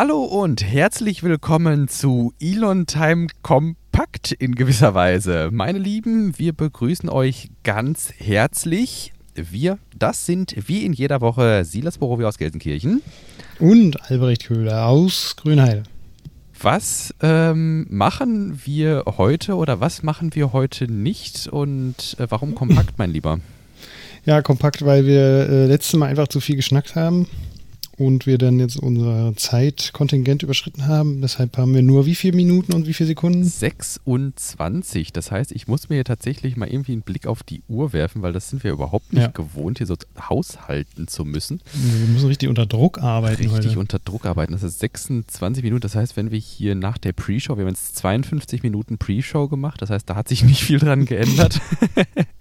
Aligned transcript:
Hallo 0.00 0.22
und 0.22 0.62
herzlich 0.62 1.24
willkommen 1.24 1.88
zu 1.88 2.32
Elon 2.38 2.86
Time 2.86 3.26
Kompakt 3.42 4.30
in 4.30 4.54
gewisser 4.54 4.94
Weise. 4.94 5.48
Meine 5.50 5.80
Lieben, 5.80 6.38
wir 6.38 6.52
begrüßen 6.52 7.08
euch 7.08 7.48
ganz 7.64 8.12
herzlich. 8.16 9.12
Wir, 9.34 9.78
das 9.98 10.24
sind 10.24 10.54
wie 10.68 10.84
in 10.84 10.92
jeder 10.92 11.20
Woche 11.20 11.64
Silas 11.64 11.98
Borowi 11.98 12.26
aus 12.26 12.38
Gelsenkirchen. 12.38 13.02
Und 13.58 14.08
Albrecht 14.08 14.46
Köhler 14.46 14.86
aus 14.86 15.34
Grünheide. 15.34 15.82
Was 16.62 17.12
ähm, 17.20 17.88
machen 17.90 18.60
wir 18.64 19.02
heute 19.16 19.56
oder 19.56 19.80
was 19.80 20.04
machen 20.04 20.32
wir 20.36 20.52
heute 20.52 20.86
nicht 20.86 21.48
und 21.48 22.14
äh, 22.20 22.26
warum 22.28 22.54
kompakt, 22.54 22.98
mein 22.98 23.10
Lieber? 23.10 23.40
Ja, 24.24 24.42
kompakt, 24.42 24.84
weil 24.84 25.06
wir 25.06 25.48
äh, 25.48 25.66
letztes 25.66 25.98
Mal 25.98 26.06
einfach 26.06 26.28
zu 26.28 26.38
viel 26.38 26.54
geschnackt 26.54 26.94
haben 26.94 27.26
und 27.98 28.26
wir 28.26 28.38
dann 28.38 28.60
jetzt 28.60 28.76
unser 28.76 29.34
Zeitkontingent 29.36 30.42
überschritten 30.42 30.86
haben. 30.86 31.20
Deshalb 31.20 31.58
haben 31.58 31.74
wir 31.74 31.82
nur 31.82 32.06
wie 32.06 32.14
viele 32.14 32.36
Minuten 32.36 32.72
und 32.72 32.86
wie 32.86 32.94
viele 32.94 33.08
Sekunden? 33.08 33.42
26. 33.44 35.12
Das 35.12 35.32
heißt, 35.32 35.52
ich 35.52 35.66
muss 35.66 35.88
mir 35.88 36.04
tatsächlich 36.04 36.56
mal 36.56 36.68
irgendwie 36.68 36.92
einen 36.92 37.02
Blick 37.02 37.26
auf 37.26 37.42
die 37.42 37.62
Uhr 37.68 37.92
werfen, 37.92 38.22
weil 38.22 38.32
das 38.32 38.50
sind 38.50 38.62
wir 38.62 38.70
überhaupt 38.70 39.12
nicht 39.12 39.22
ja. 39.22 39.28
gewohnt, 39.28 39.78
hier 39.78 39.86
so 39.86 39.96
haushalten 40.28 41.08
zu 41.08 41.24
müssen. 41.24 41.60
Wir 41.74 42.08
müssen 42.08 42.28
richtig 42.28 42.48
unter 42.48 42.66
Druck 42.66 42.98
arbeiten. 42.98 43.42
Richtig 43.42 43.70
heute. 43.70 43.78
unter 43.80 43.98
Druck 43.98 44.26
arbeiten. 44.26 44.52
Das 44.52 44.62
ist 44.62 44.78
26 44.78 45.64
Minuten. 45.64 45.82
Das 45.82 45.96
heißt, 45.96 46.16
wenn 46.16 46.30
wir 46.30 46.38
hier 46.38 46.76
nach 46.76 46.98
der 46.98 47.12
Pre-Show, 47.12 47.56
wir 47.56 47.64
haben 47.64 47.70
jetzt 47.70 47.96
52 47.96 48.62
Minuten 48.62 48.98
Pre-Show 48.98 49.48
gemacht. 49.48 49.82
Das 49.82 49.90
heißt, 49.90 50.08
da 50.08 50.14
hat 50.14 50.28
sich 50.28 50.44
nicht 50.44 50.62
viel 50.62 50.78
dran 50.78 51.04
geändert. 51.04 51.60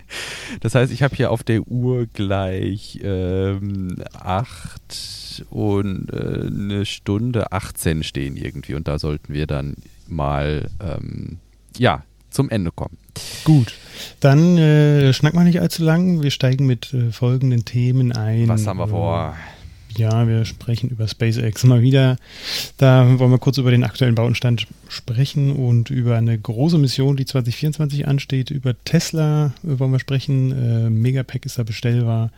Das 0.62 0.76
heißt, 0.76 0.92
ich 0.92 1.04
habe 1.04 1.16
hier 1.16 1.32
auf 1.32 1.44
der 1.44 1.68
Uhr 1.68 2.08
gleich 2.08 3.00
ähm, 3.04 3.96
8 4.14 5.46
und 5.50 6.12
äh, 6.12 6.48
eine 6.48 6.86
Stunde 6.86 7.52
18 7.52 8.04
stehen 8.04 8.38
irgendwie. 8.38 8.74
Und 8.76 8.88
da 8.88 9.00
sollten 9.00 9.34
wir 9.34 9.48
dann 9.48 9.76
mal 10.08 10.70
ähm, 10.80 11.38
ja, 11.77 12.04
zum 12.30 12.49
Ende 12.49 12.72
kommen. 12.72 12.98
Gut, 13.44 13.74
dann 14.20 14.58
äh, 14.58 15.12
schnack 15.14 15.34
mal 15.34 15.44
nicht 15.44 15.60
allzu 15.60 15.84
lang. 15.84 16.21
Wir 16.21 16.32
steigen 16.32 16.66
mit 16.66 16.94
äh, 16.94 17.12
folgenden 17.12 17.66
Themen 17.66 18.12
ein. 18.12 18.48
Was 18.48 18.68
haben 18.68 18.77
wir 18.77 18.88
vor? 18.88 19.36
Ja, 19.96 20.27
wir 20.27 20.46
sprechen 20.46 20.90
über 20.90 21.07
SpaceX 21.07 21.63
mal 21.63 21.82
wieder. 21.82 22.18
Da 22.77 23.20
wollen 23.20 23.32
wir 23.32 23.40
kurz 23.40 23.57
über 23.57 23.71
den 23.71 23.84
aktuellen 23.84 24.16
Bauenstand 24.16 24.68
sprechen 24.90 25.55
und 25.55 25.90
über 25.90 26.18
eine 26.18 26.38
große 26.38 26.77
Mission, 26.77 27.18
die 27.18 27.26
2024 27.26 28.08
ansteht. 28.08 28.52
Über 28.52 28.76
Tesla 28.84 29.54
wollen 29.63 29.91
wir 29.91 29.99
sprechen. 29.99 30.52
Äh, 30.52 30.90
Megapack 30.90 31.46
ist 31.46 31.58
da 31.58 31.63
bestellbar. 31.63 32.32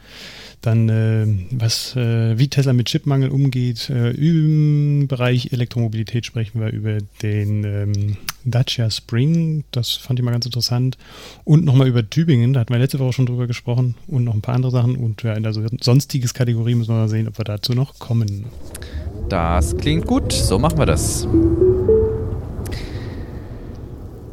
Dann, 0.61 0.89
äh, 0.89 1.25
was, 1.52 1.95
äh, 1.95 2.38
wie 2.38 2.47
Tesla 2.47 2.73
mit 2.73 2.88
Chipmangel 2.88 3.30
umgeht. 3.30 3.89
Äh, 3.89 4.11
Im 4.11 5.08
Bereich 5.08 5.52
Elektromobilität 5.52 6.25
sprechen 6.25 6.61
wir 6.61 6.72
über 6.72 7.00
den 7.22 7.64
ähm, 7.64 8.17
Dacia 8.45 8.90
Spring. 8.90 9.64
Das 9.72 9.92
fand 9.92 10.20
ich 10.20 10.26
mal 10.26 10.32
ganz 10.32 10.45
interessant. 10.45 10.98
Und 11.44 11.66
nochmal 11.66 11.88
über 11.88 12.09
Tübingen. 12.09 12.54
Da 12.54 12.62
hatten 12.62 12.73
wir 12.73 12.80
letzte 12.80 13.00
Woche 13.00 13.14
schon 13.14 13.26
drüber 13.26 13.48
gesprochen. 13.48 13.95
Und 14.08 14.23
noch 14.23 14.34
ein 14.34 14.42
paar 14.42 14.56
andere 14.56 14.72
Sachen. 14.72 14.95
Und 14.95 15.23
ja, 15.23 15.34
in 15.34 15.44
der 15.44 15.54
sonstiges 15.82 16.34
Kategorie 16.34 16.76
müssen 16.76 16.94
wir 16.94 17.00
mal 17.00 17.10
sehen, 17.10 17.28
ob 17.28 17.38
wir 17.38 17.45
dazu 17.45 17.73
noch 17.73 18.00
kommen. 18.00 18.45
Das 19.30 19.78
klingt 19.78 20.08
gut. 20.08 20.32
So 20.34 20.58
machen 20.58 20.78
wir 20.78 20.86
das. 20.86 21.28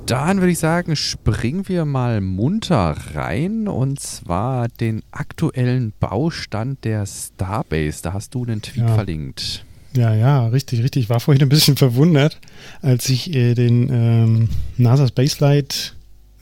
Dann 0.06 0.38
würde 0.38 0.52
ich 0.52 0.60
sagen, 0.60 0.94
springen 0.94 1.66
wir 1.66 1.84
mal 1.84 2.20
munter 2.20 2.96
rein 3.14 3.66
und 3.66 3.98
zwar 3.98 4.68
den 4.68 5.02
aktuellen 5.10 5.92
Baustand 5.98 6.84
der 6.84 7.06
Starbase. 7.06 8.04
Da 8.04 8.12
hast 8.12 8.32
du 8.32 8.44
einen 8.44 8.62
Tweet 8.62 8.86
ja. 8.86 8.94
verlinkt. 8.94 9.65
Ja, 9.96 10.14
ja, 10.14 10.46
richtig, 10.48 10.82
richtig. 10.82 11.04
Ich 11.04 11.08
war 11.08 11.20
vorhin 11.20 11.42
ein 11.42 11.48
bisschen 11.48 11.76
verwundert, 11.76 12.38
als 12.82 13.08
ich 13.08 13.34
äh, 13.34 13.54
den 13.54 13.88
ähm, 13.90 14.48
NASA 14.76 15.08
Spacelight 15.08 15.94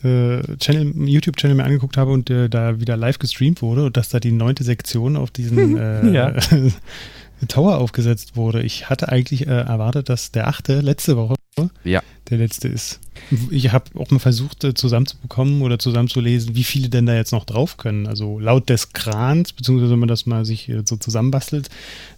äh, 0.02 0.42
Channel, 0.58 0.92
YouTube-Channel 1.08 1.56
mir 1.56 1.64
angeguckt 1.64 1.96
habe 1.96 2.12
und 2.12 2.29
äh, 2.30 2.48
da 2.48 2.80
wieder 2.80 2.96
live 2.96 3.18
gestreamt 3.18 3.62
wurde 3.62 3.84
und 3.86 3.96
dass 3.96 4.11
da 4.11 4.20
die 4.20 4.33
neunte 4.33 4.64
Sektion 4.64 5.17
auf 5.17 5.30
diesen 5.30 5.77
äh, 6.14 6.30
Tower 7.48 7.79
aufgesetzt 7.79 8.36
wurde. 8.36 8.62
Ich 8.62 8.90
hatte 8.90 9.08
eigentlich 9.08 9.46
äh, 9.46 9.51
erwartet, 9.51 10.08
dass 10.08 10.30
der 10.33 10.48
achte 10.48 10.80
letzte 10.80 11.17
Woche 11.17 11.36
ja. 11.84 12.02
der 12.30 12.39
letzte 12.39 12.68
ist. 12.68 13.00
Ich 13.51 13.73
habe 13.73 13.98
auch 13.98 14.11
mal 14.11 14.19
versucht 14.19 14.64
äh, 14.64 14.75
zusammenzubekommen 14.75 15.63
oder 15.63 15.79
zusammenzulesen, 15.79 16.57
wie 16.57 16.64
viele 16.64 16.89
denn 16.89 17.07
da 17.07 17.14
jetzt 17.14 17.33
noch 17.33 17.45
drauf 17.45 17.77
können. 17.77 18.07
Also 18.07 18.39
laut 18.39 18.69
des 18.69 18.92
Krans, 18.92 19.52
beziehungsweise 19.52 19.92
wenn 19.92 19.98
man 19.98 20.08
das 20.08 20.27
mal 20.27 20.45
sich 20.45 20.69
äh, 20.69 20.83
so 20.85 20.97
zusammenbastelt, 20.97 21.69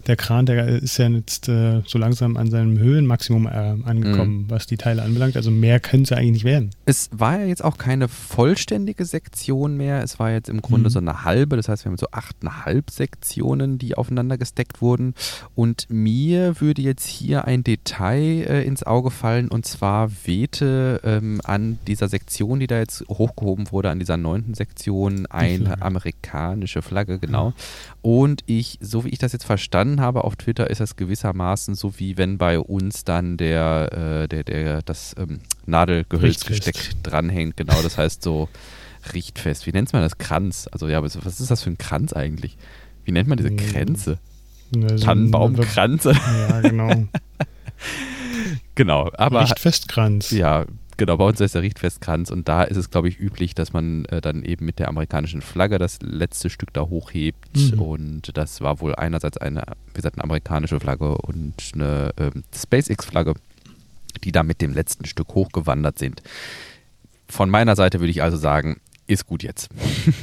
der 0.07 0.15
Kran, 0.15 0.45
der 0.45 0.67
ist 0.67 0.97
ja 0.97 1.09
jetzt 1.09 1.49
äh, 1.49 1.81
so 1.85 1.97
langsam 1.97 2.37
an 2.37 2.49
seinem 2.49 2.77
Höhenmaximum 2.77 3.47
angekommen, 3.47 4.43
mhm. 4.43 4.49
was 4.49 4.67
die 4.67 4.77
Teile 4.77 5.01
anbelangt. 5.01 5.35
Also 5.35 5.51
mehr 5.51 5.79
können 5.79 6.05
sie 6.05 6.15
eigentlich 6.15 6.31
nicht 6.31 6.43
werden. 6.45 6.71
Es 6.85 7.09
war 7.11 7.39
ja 7.39 7.45
jetzt 7.45 7.63
auch 7.63 7.77
keine 7.77 8.07
vollständige 8.07 9.05
Sektion 9.05 9.75
mehr. 9.77 10.03
Es 10.03 10.19
war 10.19 10.31
jetzt 10.31 10.49
im 10.49 10.61
Grunde 10.61 10.89
mhm. 10.89 10.93
so 10.93 10.99
eine 10.99 11.23
halbe. 11.23 11.55
Das 11.55 11.69
heißt, 11.69 11.85
wir 11.85 11.91
haben 11.91 11.97
so 11.97 12.07
achteinhalb 12.11 12.91
Sektionen, 12.91 13.77
die 13.77 13.95
aufeinander 13.95 14.37
gesteckt 14.37 14.81
wurden. 14.81 15.13
Und 15.55 15.87
mir 15.89 16.61
würde 16.61 16.81
jetzt 16.81 17.07
hier 17.07 17.45
ein 17.45 17.63
Detail 17.63 18.45
äh, 18.47 18.63
ins 18.63 18.83
Auge 18.83 19.11
fallen. 19.11 19.49
Und 19.49 19.65
zwar 19.65 20.11
wehte 20.25 20.86
ähm, 21.03 21.41
an 21.43 21.79
dieser 21.87 22.09
Sektion, 22.09 22.59
die 22.59 22.67
da 22.67 22.79
jetzt 22.79 23.03
hochgehoben 23.09 23.71
wurde, 23.71 23.89
an 23.89 23.99
dieser 23.99 24.17
neunten 24.17 24.53
Sektion, 24.53 25.25
eine 25.27 25.81
amerikanische 25.81 26.81
Flagge, 26.81 27.19
genau. 27.19 27.49
Ja. 27.49 27.53
Und 28.01 28.43
ich, 28.45 28.77
so 28.81 29.05
wie 29.05 29.09
ich 29.09 29.19
das 29.19 29.33
jetzt 29.33 29.45
verstanden 29.45 30.01
habe 30.01 30.23
auf 30.23 30.35
Twitter, 30.35 30.69
ist 30.69 30.81
das 30.81 30.95
gewissermaßen 30.95 31.75
so 31.75 31.99
wie 31.99 32.17
wenn 32.17 32.37
bei 32.37 32.59
uns 32.59 33.03
dann 33.03 33.37
der, 33.37 34.23
äh, 34.23 34.27
der, 34.27 34.43
der, 34.43 34.81
das 34.81 35.15
ähm, 35.17 35.39
Nadelgehölzgesteck 35.65 37.03
dranhängt, 37.03 37.57
genau. 37.57 37.81
Das 37.81 37.97
heißt 37.97 38.23
so 38.23 38.49
richtfest. 39.13 39.65
Wie 39.67 39.71
nennt 39.71 39.91
man 39.93 40.01
das? 40.01 40.17
Kranz. 40.17 40.67
Also 40.71 40.87
ja, 40.87 41.01
was 41.01 41.15
ist 41.15 41.51
das 41.51 41.63
für 41.63 41.69
ein 41.69 41.77
Kranz 41.77 42.13
eigentlich? 42.13 42.57
Wie 43.05 43.11
nennt 43.11 43.29
man 43.29 43.37
diese. 43.37 43.55
Kränze? 43.55 44.17
Ne, 44.71 44.97
so 44.97 45.05
Tannenbaumkränze. 45.05 46.13
Ja, 46.49 46.61
genau. 46.61 46.91
genau, 48.75 49.09
aber. 49.13 49.41
Richtfestkranz. 49.41 50.31
Ja, 50.31 50.65
Genau, 50.97 51.15
bei 51.17 51.25
uns 51.25 51.39
ist 51.39 51.53
der 51.53 51.61
Richtfestkranz 51.61 52.31
und 52.31 52.47
da 52.47 52.63
ist 52.63 52.75
es, 52.75 52.89
glaube 52.89 53.07
ich, 53.07 53.19
üblich, 53.19 53.53
dass 53.53 53.71
man 53.71 54.05
äh, 54.05 54.19
dann 54.19 54.43
eben 54.43 54.65
mit 54.65 54.79
der 54.79 54.87
amerikanischen 54.87 55.41
Flagge 55.41 55.77
das 55.77 55.99
letzte 56.01 56.49
Stück 56.49 56.73
da 56.73 56.81
hochhebt. 56.81 57.55
Mhm. 57.55 57.79
Und 57.79 58.35
das 58.35 58.61
war 58.61 58.81
wohl 58.81 58.95
einerseits 58.95 59.37
eine, 59.37 59.61
wie 59.89 59.93
gesagt, 59.93 60.15
eine 60.15 60.23
amerikanische 60.23 60.79
Flagge 60.79 61.15
und 61.19 61.53
eine 61.75 62.11
ähm, 62.17 62.43
SpaceX-Flagge, 62.53 63.35
die 64.23 64.31
da 64.31 64.41
mit 64.41 64.59
dem 64.59 64.73
letzten 64.73 65.05
Stück 65.05 65.35
hochgewandert 65.35 65.99
sind. 65.99 66.23
Von 67.29 67.51
meiner 67.51 67.75
Seite 67.75 67.99
würde 67.99 68.11
ich 68.11 68.23
also 68.23 68.37
sagen, 68.37 68.79
ist 69.05 69.27
gut 69.27 69.43
jetzt. 69.43 69.69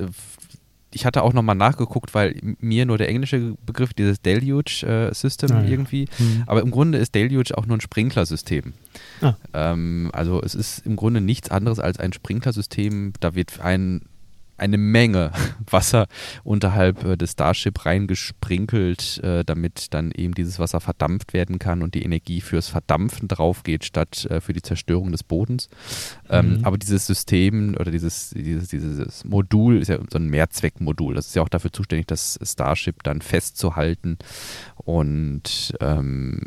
ich 0.96 1.04
hatte 1.04 1.22
auch 1.22 1.34
nochmal 1.34 1.54
nachgeguckt, 1.54 2.14
weil 2.14 2.40
mir 2.58 2.86
nur 2.86 2.96
der 2.96 3.10
englische 3.10 3.54
Begriff, 3.66 3.92
dieses 3.92 4.22
Deluge-System 4.22 5.50
äh, 5.50 5.52
ah, 5.52 5.64
irgendwie, 5.64 6.06
mhm. 6.18 6.44
aber 6.46 6.62
im 6.62 6.70
Grunde 6.70 6.96
ist 6.96 7.14
Deluge 7.14 7.56
auch 7.56 7.66
nur 7.66 7.76
ein 7.76 7.82
Sprinklersystem. 7.82 8.72
Ah. 9.20 9.34
Ähm, 9.52 10.10
also 10.12 10.42
es 10.42 10.54
ist 10.54 10.86
im 10.86 10.96
Grunde 10.96 11.20
nichts 11.20 11.50
anderes 11.50 11.78
als 11.78 11.98
ein 11.98 12.12
Sprinklersystem. 12.12 13.12
Da 13.20 13.34
wird 13.34 13.60
ein 13.60 14.02
eine 14.58 14.78
Menge 14.78 15.32
Wasser 15.70 16.06
unterhalb 16.44 17.04
äh, 17.04 17.16
des 17.16 17.32
Starship 17.32 17.84
reingesprinkelt, 17.84 19.18
äh, 19.22 19.44
damit 19.44 19.92
dann 19.94 20.10
eben 20.12 20.34
dieses 20.34 20.58
Wasser 20.58 20.80
verdampft 20.80 21.32
werden 21.34 21.58
kann 21.58 21.82
und 21.82 21.94
die 21.94 22.02
Energie 22.02 22.40
fürs 22.40 22.68
Verdampfen 22.68 23.28
drauf 23.28 23.62
geht, 23.62 23.84
statt 23.84 24.26
äh, 24.30 24.40
für 24.40 24.52
die 24.52 24.62
Zerstörung 24.62 25.12
des 25.12 25.22
Bodens. 25.22 25.68
Ähm, 26.28 26.58
mhm. 26.58 26.64
aber 26.64 26.78
dieses 26.78 27.06
System 27.06 27.76
oder 27.78 27.90
dieses, 27.90 28.30
dieses, 28.30 28.68
dieses 28.68 29.24
Modul 29.24 29.78
ist 29.78 29.88
ja 29.88 29.98
so 30.10 30.18
ein 30.18 30.28
Mehrzweckmodul. 30.28 31.14
Das 31.14 31.28
ist 31.28 31.36
ja 31.36 31.42
auch 31.42 31.48
dafür 31.48 31.72
zuständig, 31.72 32.06
das 32.06 32.38
Starship 32.42 33.02
dann 33.02 33.20
festzuhalten 33.20 34.18
und 34.76 35.74
ähm, 35.80 36.40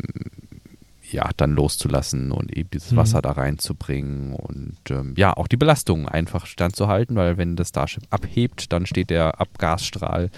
ja, 1.12 1.30
dann 1.38 1.52
loszulassen 1.52 2.32
und 2.32 2.56
eben 2.56 2.70
dieses 2.72 2.92
mhm. 2.92 2.98
Wasser 2.98 3.22
da 3.22 3.32
reinzubringen 3.32 4.34
und 4.34 4.78
ähm, 4.90 5.14
ja, 5.18 5.36
auch 5.36 5.48
die 5.48 5.58
Belastung 5.58 6.08
einfach 6.08 6.46
standzuhalten, 6.46 7.16
weil 7.16 7.38
wenn 7.38 7.56
das 7.56 7.70
Starship 7.70 8.04
abhebt, 8.10 8.72
dann 8.72 8.86
steht 8.86 9.10
der 9.10 9.40
Abgasstrahl 9.40 10.30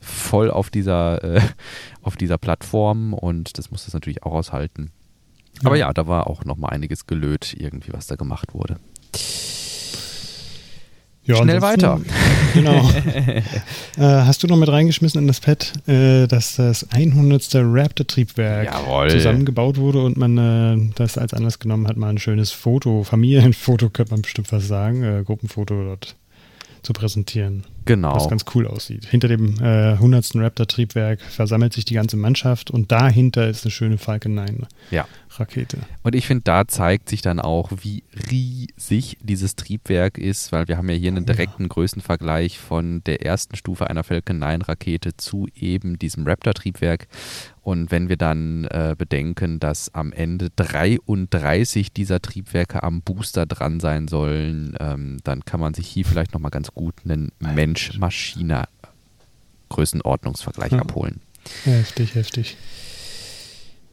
voll 0.00 0.50
auf 0.50 0.70
dieser, 0.70 1.22
äh, 1.24 1.40
auf 2.02 2.16
dieser 2.16 2.38
Plattform 2.38 3.12
und 3.12 3.58
das 3.58 3.70
muss 3.70 3.84
das 3.84 3.94
natürlich 3.94 4.22
auch 4.22 4.32
aushalten. 4.32 4.92
Ja. 5.60 5.66
Aber 5.66 5.76
ja, 5.76 5.92
da 5.92 6.06
war 6.06 6.26
auch 6.26 6.44
nochmal 6.44 6.70
einiges 6.70 7.06
gelöt, 7.06 7.54
irgendwie, 7.58 7.92
was 7.92 8.06
da 8.06 8.16
gemacht 8.16 8.54
wurde. 8.54 8.78
Ja, 11.24 11.36
Schnell 11.36 11.62
weiter. 11.62 12.00
Genau. 12.52 12.90
äh, 13.96 14.02
hast 14.02 14.42
du 14.42 14.48
noch 14.48 14.56
mit 14.56 14.68
reingeschmissen 14.68 15.20
in 15.20 15.28
das 15.28 15.38
Pad, 15.38 15.72
äh, 15.86 16.26
dass 16.26 16.56
das 16.56 16.90
100. 16.90 17.48
Raptor-Triebwerk 17.54 18.72
zusammengebaut 19.08 19.76
wurde 19.76 20.02
und 20.02 20.16
man 20.16 20.36
äh, 20.36 20.92
das 20.96 21.16
als 21.16 21.32
Anlass 21.32 21.60
genommen 21.60 21.86
hat, 21.86 21.96
mal 21.96 22.08
ein 22.08 22.18
schönes 22.18 22.50
Foto, 22.50 23.04
Familienfoto, 23.04 23.88
könnte 23.90 24.12
man 24.12 24.22
bestimmt 24.22 24.50
was 24.50 24.66
sagen, 24.66 25.04
äh, 25.04 25.22
Gruppenfoto 25.24 25.84
dort 25.84 26.16
zu 26.82 26.92
präsentieren. 26.92 27.62
Genau. 27.90 28.14
Was 28.14 28.28
ganz 28.28 28.44
cool 28.54 28.68
aussieht. 28.68 29.06
Hinter 29.06 29.26
dem 29.26 29.56
äh, 29.60 29.94
100. 29.94 30.36
Raptor-Triebwerk 30.36 31.20
versammelt 31.22 31.72
sich 31.72 31.84
die 31.84 31.94
ganze 31.94 32.16
Mannschaft 32.16 32.70
und 32.70 32.92
dahinter 32.92 33.48
ist 33.48 33.64
eine 33.64 33.72
schöne 33.72 33.98
Falcon 33.98 34.34
9 34.34 34.68
ja. 34.92 35.08
Rakete. 35.28 35.78
Und 36.04 36.14
ich 36.14 36.24
finde, 36.24 36.44
da 36.44 36.68
zeigt 36.68 37.08
sich 37.08 37.20
dann 37.20 37.40
auch, 37.40 37.72
wie 37.82 38.04
riesig 38.30 39.18
dieses 39.22 39.56
Triebwerk 39.56 40.18
ist, 40.18 40.52
weil 40.52 40.68
wir 40.68 40.76
haben 40.76 40.88
ja 40.88 40.94
hier 40.94 41.10
einen 41.10 41.26
direkten 41.26 41.64
ja. 41.64 41.68
Größenvergleich 41.68 42.60
von 42.60 43.02
der 43.06 43.26
ersten 43.26 43.56
Stufe 43.56 43.90
einer 43.90 44.04
Falcon 44.04 44.38
9 44.38 44.62
Rakete 44.62 45.16
zu 45.16 45.48
eben 45.56 45.98
diesem 45.98 46.28
Raptor-Triebwerk. 46.28 47.08
Und 47.62 47.90
wenn 47.90 48.08
wir 48.08 48.16
dann 48.16 48.64
äh, 48.64 48.94
bedenken, 48.96 49.60
dass 49.60 49.94
am 49.94 50.12
Ende 50.12 50.48
33 50.56 51.92
dieser 51.92 52.20
Triebwerke 52.20 52.82
am 52.82 53.02
Booster 53.02 53.46
dran 53.46 53.80
sein 53.80 54.08
sollen, 54.08 54.76
ähm, 54.80 55.18
dann 55.24 55.44
kann 55.44 55.60
man 55.60 55.74
sich 55.74 55.86
hier 55.86 56.04
vielleicht 56.04 56.32
nochmal 56.32 56.50
ganz 56.50 56.72
gut 56.72 56.94
einen 57.04 57.32
Mensch-Maschine-Größenordnungsvergleich 57.80 60.72
ja. 60.72 60.78
abholen. 60.78 61.20
Heftig, 61.64 62.14
heftig. 62.14 62.56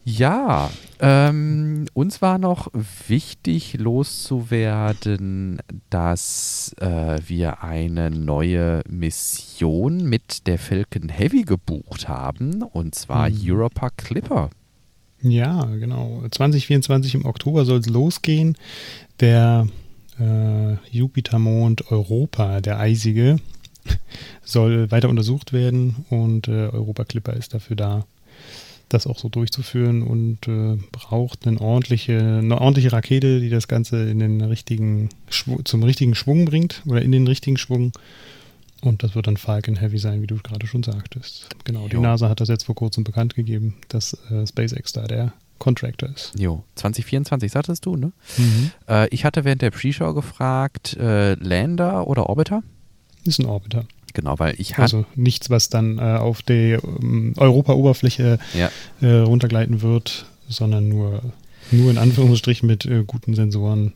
Ja, 0.04 0.69
ähm, 1.00 1.86
uns 1.94 2.22
war 2.22 2.38
noch 2.38 2.69
wichtig 3.07 3.78
loszuwerden, 3.78 5.62
dass 5.89 6.74
äh, 6.80 7.19
wir 7.28 7.62
eine 7.62 8.10
neue 8.10 8.84
Mission 8.89 10.06
mit 10.06 10.48
der 10.48 10.60
Falcon 10.60 11.10
Heavy 11.10 11.44
gebucht 11.44 12.07
haben, 12.07 12.63
und 12.63 12.95
zwar 12.95 13.28
hm. 13.28 13.50
Europa 13.50 13.89
Clipper. 13.98 14.50
Ja, 15.22 15.66
genau. 15.66 16.24
2024 16.31 17.16
im 17.16 17.25
Oktober 17.25 17.66
soll 17.66 17.80
es 17.80 17.88
losgehen. 17.88 18.56
Der 19.19 19.68
äh, 20.19 20.75
Jupitermond 20.89 21.92
Europa, 21.92 22.62
der 22.62 22.80
eisige, 22.80 23.38
soll 24.47 24.89
weiter 24.91 25.09
untersucht 25.09 25.53
werden 25.53 26.05
und 26.09 26.47
äh, 26.47 26.67
Europa 26.67 27.03
Clipper 27.03 27.33
ist 27.33 27.53
dafür 27.53 27.75
da, 27.75 28.05
das 28.89 29.05
auch 29.05 29.19
so 29.19 29.27
durchzuführen 29.27 30.01
und 30.01 30.47
äh, 30.47 30.77
braucht 30.91 31.45
eine 31.45 31.59
ordentliche, 31.59 32.17
eine 32.17 32.59
ordentliche 32.61 32.94
Rakete, 32.94 33.41
die 33.41 33.49
das 33.49 33.67
Ganze 33.67 34.09
in 34.09 34.19
den 34.19 34.41
richtigen 34.41 35.09
zum 35.65 35.83
richtigen 35.83 36.15
Schwung 36.15 36.45
bringt 36.45 36.81
oder 36.85 37.01
in 37.01 37.11
den 37.11 37.27
richtigen 37.27 37.57
Schwung. 37.57 37.91
Und 38.81 39.03
das 39.03 39.15
wird 39.15 39.27
dann 39.27 39.38
Falcon 39.38 39.75
Heavy 39.75 39.97
sein, 39.97 40.21
wie 40.21 40.27
du 40.27 40.38
gerade 40.38 40.67
schon 40.67 40.83
sagtest. 40.83 41.50
Genau, 41.65 41.83
jo. 41.83 41.88
die 41.89 41.97
NASA 41.97 42.29
hat 42.29 42.39
das 42.39 42.47
jetzt 42.47 42.65
vor 42.65 42.75
kurzem 42.75 43.03
bekannt 43.03 43.35
gegeben, 43.35 43.75
dass 43.89 44.13
äh, 44.29 44.45
SpaceX 44.47 44.93
da 44.93 45.07
der 45.07 45.33
Contractor 45.57 46.09
ist. 46.09 46.33
Jo, 46.38 46.63
2024 46.75 47.51
sagtest 47.51 47.85
du, 47.85 47.97
ne? 47.97 48.13
Mhm. 48.38 48.71
Äh, 48.88 49.07
ich 49.09 49.25
hatte 49.25 49.43
während 49.43 49.63
der 49.63 49.71
Pre-Show 49.71 50.13
gefragt, 50.13 50.95
äh, 50.97 51.33
Lander 51.33 52.07
oder 52.07 52.29
Orbiter? 52.29 52.61
Ist 53.25 53.39
ein 53.39 53.47
Orbiter. 53.47 53.85
Genau, 54.17 54.39
weil 54.39 54.55
ich 54.57 54.71
hatte. 54.71 54.81
Also 54.81 55.05
nichts, 55.13 55.51
was 55.51 55.69
dann 55.69 55.99
äh, 55.99 56.01
auf 56.01 56.41
die 56.41 56.71
ähm, 56.71 57.35
Europa-Oberfläche 57.37 58.39
ja. 58.55 58.71
äh, 58.99 59.19
runtergleiten 59.19 59.83
wird, 59.83 60.25
sondern 60.49 60.89
nur, 60.89 61.21
nur 61.69 61.91
in 61.91 61.99
Anführungsstrichen 61.99 62.65
mit 62.65 62.83
äh, 62.85 63.03
guten 63.05 63.35
Sensoren 63.35 63.93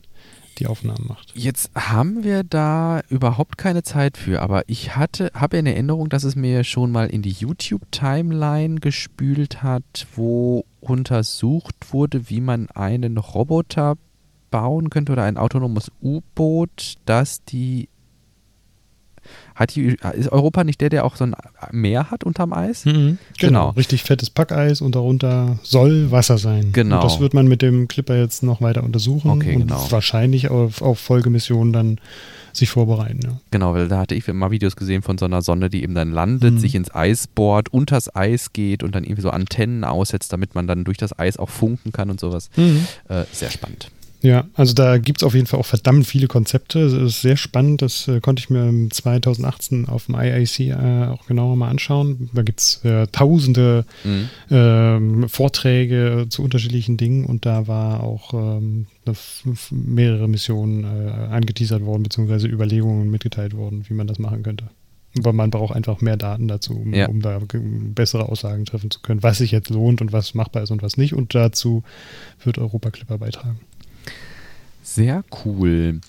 die 0.58 0.68
Aufnahmen 0.68 1.08
macht. 1.08 1.32
Jetzt 1.34 1.72
haben 1.74 2.22
wir 2.22 2.44
da 2.44 3.00
überhaupt 3.08 3.58
keine 3.58 3.82
Zeit 3.82 4.16
für, 4.16 4.42
aber 4.42 4.62
ich 4.68 4.94
hatte, 4.94 5.32
habe 5.34 5.56
in 5.56 5.66
Erinnerung, 5.66 6.08
dass 6.08 6.22
es 6.22 6.36
mir 6.36 6.62
schon 6.62 6.92
mal 6.92 7.08
in 7.08 7.22
die 7.22 7.32
YouTube-Timeline 7.32 8.78
gespült 8.78 9.64
hat, 9.64 10.06
wo 10.14 10.64
untersucht 10.78 11.74
wurde, 11.90 12.30
wie 12.30 12.40
man 12.40 12.70
einen 12.70 13.18
Roboter 13.18 13.96
bauen 14.52 14.88
könnte 14.88 15.10
oder 15.10 15.24
ein 15.24 15.36
autonomes 15.36 15.90
U-Boot, 16.00 16.98
das 17.06 17.42
die 17.44 17.88
hat 19.54 19.74
die, 19.74 19.96
ist 20.14 20.30
Europa 20.30 20.64
nicht 20.64 20.80
der, 20.80 20.88
der 20.88 21.04
auch 21.04 21.16
so 21.16 21.24
ein 21.24 21.34
Meer 21.70 22.10
hat 22.10 22.24
unterm 22.24 22.52
Eis? 22.52 22.84
Mhm, 22.84 22.92
genau. 22.92 23.18
genau. 23.38 23.68
Richtig 23.70 24.02
fettes 24.02 24.30
Packeis 24.30 24.80
und 24.80 24.94
darunter 24.94 25.58
soll 25.62 26.10
Wasser 26.10 26.38
sein. 26.38 26.72
Genau. 26.72 26.96
Und 26.96 27.04
das 27.04 27.20
wird 27.20 27.34
man 27.34 27.48
mit 27.48 27.62
dem 27.62 27.88
Clipper 27.88 28.16
jetzt 28.16 28.42
noch 28.42 28.60
weiter 28.60 28.82
untersuchen 28.82 29.30
okay, 29.30 29.54
und 29.54 29.68
genau. 29.68 29.86
wahrscheinlich 29.90 30.48
auf, 30.48 30.82
auf 30.82 30.98
Folgemissionen 30.98 31.72
dann 31.72 31.98
sich 32.52 32.70
vorbereiten. 32.70 33.20
Ja. 33.22 33.40
Genau, 33.50 33.74
weil 33.74 33.88
da 33.88 33.98
hatte 33.98 34.14
ich 34.14 34.26
mal 34.28 34.50
Videos 34.50 34.76
gesehen 34.76 35.02
von 35.02 35.18
so 35.18 35.24
einer 35.24 35.42
Sonne, 35.42 35.70
die 35.70 35.82
eben 35.82 35.94
dann 35.94 36.12
landet, 36.12 36.54
mhm. 36.54 36.58
sich 36.58 36.74
ins 36.74 36.94
Eis 36.94 37.26
bohrt, 37.26 37.72
unters 37.72 38.14
Eis 38.14 38.52
geht 38.52 38.82
und 38.82 38.94
dann 38.94 39.04
irgendwie 39.04 39.22
so 39.22 39.30
Antennen 39.30 39.84
aussetzt, 39.84 40.32
damit 40.32 40.54
man 40.54 40.66
dann 40.66 40.84
durch 40.84 40.98
das 40.98 41.18
Eis 41.18 41.38
auch 41.38 41.48
funken 41.48 41.92
kann 41.92 42.10
und 42.10 42.20
sowas. 42.20 42.50
Mhm. 42.56 42.86
Äh, 43.08 43.24
sehr 43.32 43.50
spannend. 43.50 43.90
Ja, 44.22 44.44
also 44.54 44.72
da 44.72 44.98
gibt 44.98 45.20
es 45.20 45.24
auf 45.24 45.34
jeden 45.34 45.46
Fall 45.46 45.58
auch 45.58 45.66
verdammt 45.66 46.06
viele 46.06 46.28
Konzepte. 46.28 46.84
Das 46.84 46.92
ist 46.92 47.22
sehr 47.22 47.36
spannend. 47.36 47.82
Das 47.82 48.06
äh, 48.06 48.20
konnte 48.20 48.40
ich 48.40 48.50
mir 48.50 48.88
2018 48.88 49.88
auf 49.88 50.06
dem 50.06 50.14
IIC 50.14 50.60
äh, 50.60 51.06
auch 51.06 51.26
genauer 51.26 51.56
mal 51.56 51.68
anschauen. 51.68 52.30
Da 52.32 52.42
gibt 52.42 52.60
es 52.60 52.84
äh, 52.84 53.08
tausende 53.08 53.84
mhm. 54.04 54.28
Ähm, 54.50 55.28
Vorträge 55.28 56.26
zu 56.28 56.42
unterschiedlichen 56.42 56.96
Dingen 56.96 57.24
und 57.24 57.46
da 57.46 57.66
war 57.66 58.04
auch 58.04 58.32
ähm, 58.34 58.86
mehrere 59.70 60.28
Missionen 60.28 60.84
äh, 60.84 61.10
angeteasert 61.10 61.84
worden, 61.84 62.04
beziehungsweise 62.04 62.46
Überlegungen 62.46 63.10
mitgeteilt 63.10 63.56
worden, 63.56 63.84
wie 63.88 63.94
man 63.94 64.06
das 64.06 64.20
machen 64.20 64.44
könnte. 64.44 64.66
Aber 65.18 65.32
man 65.32 65.50
braucht 65.50 65.74
einfach 65.74 66.00
mehr 66.00 66.16
Daten 66.16 66.48
dazu, 66.48 66.74
um, 66.74 66.94
ja. 66.94 67.06
um, 67.06 67.20
da 67.20 67.38
bessere 67.50 68.28
Aussagen 68.28 68.64
treffen 68.64 68.90
zu 68.90 69.00
können, 69.00 69.22
was 69.22 69.38
sich 69.38 69.50
jetzt 69.50 69.68
lohnt 69.68 70.00
und 70.00 70.12
was 70.12 70.34
machbar 70.34 70.62
ist 70.62 70.70
und 70.70 70.82
was 70.82 70.96
nicht. 70.96 71.12
Und 71.12 71.34
dazu 71.34 71.82
wird 72.42 72.58
Europa 72.58 72.90
Clipper 72.90 73.18
beitragen. 73.18 73.60
Sehr 74.82 75.22
cool. 75.44 76.00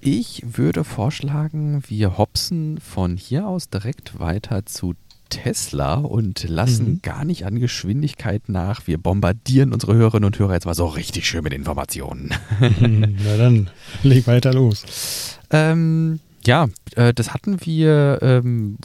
Ich 0.00 0.42
würde 0.44 0.82
vorschlagen, 0.84 1.82
wir 1.86 2.18
hopsen 2.18 2.80
von 2.80 3.16
hier 3.16 3.46
aus 3.46 3.68
direkt 3.68 4.18
weiter 4.18 4.66
zu 4.66 4.94
Tesla 5.28 5.94
und 5.94 6.48
lassen 6.48 6.88
mhm. 6.88 7.02
gar 7.02 7.24
nicht 7.24 7.46
an 7.46 7.60
Geschwindigkeit 7.60 8.48
nach. 8.48 8.86
Wir 8.86 8.98
bombardieren 8.98 9.72
unsere 9.72 9.94
Hörerinnen 9.94 10.26
und 10.26 10.38
Hörer 10.38 10.54
jetzt 10.54 10.66
mal 10.66 10.74
so 10.74 10.86
richtig 10.86 11.26
schön 11.26 11.44
mit 11.44 11.52
Informationen. 11.52 12.34
Na 12.60 13.36
dann, 13.36 13.70
leg 14.02 14.26
weiter 14.26 14.52
los. 14.52 15.38
Ähm, 15.50 16.20
ja, 16.44 16.68
äh, 16.96 17.14
das 17.14 17.32
hatten 17.32 17.64
wir 17.64 18.18
ähm, 18.22 18.78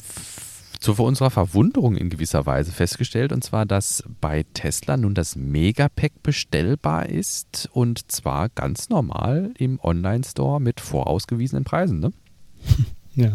zu 0.85 1.01
unserer 1.01 1.31
Verwunderung 1.31 1.97
in 1.97 2.11
gewisser 2.11 2.45
Weise 2.45 2.71
festgestellt, 2.71 3.31
und 3.31 3.43
zwar, 3.43 3.65
dass 3.65 4.03
bei 4.21 4.45
Tesla 4.53 4.97
nun 4.97 5.15
das 5.15 5.35
Megapack 5.35 6.21
bestellbar 6.21 7.09
ist 7.09 7.67
und 7.73 8.11
zwar 8.11 8.49
ganz 8.49 8.89
normal 8.89 9.51
im 9.57 9.79
Online-Store 9.81 10.61
mit 10.61 10.79
vorausgewiesenen 10.79 11.63
Preisen. 11.63 11.99
Ne? 11.99 12.11
Ja. 13.17 13.31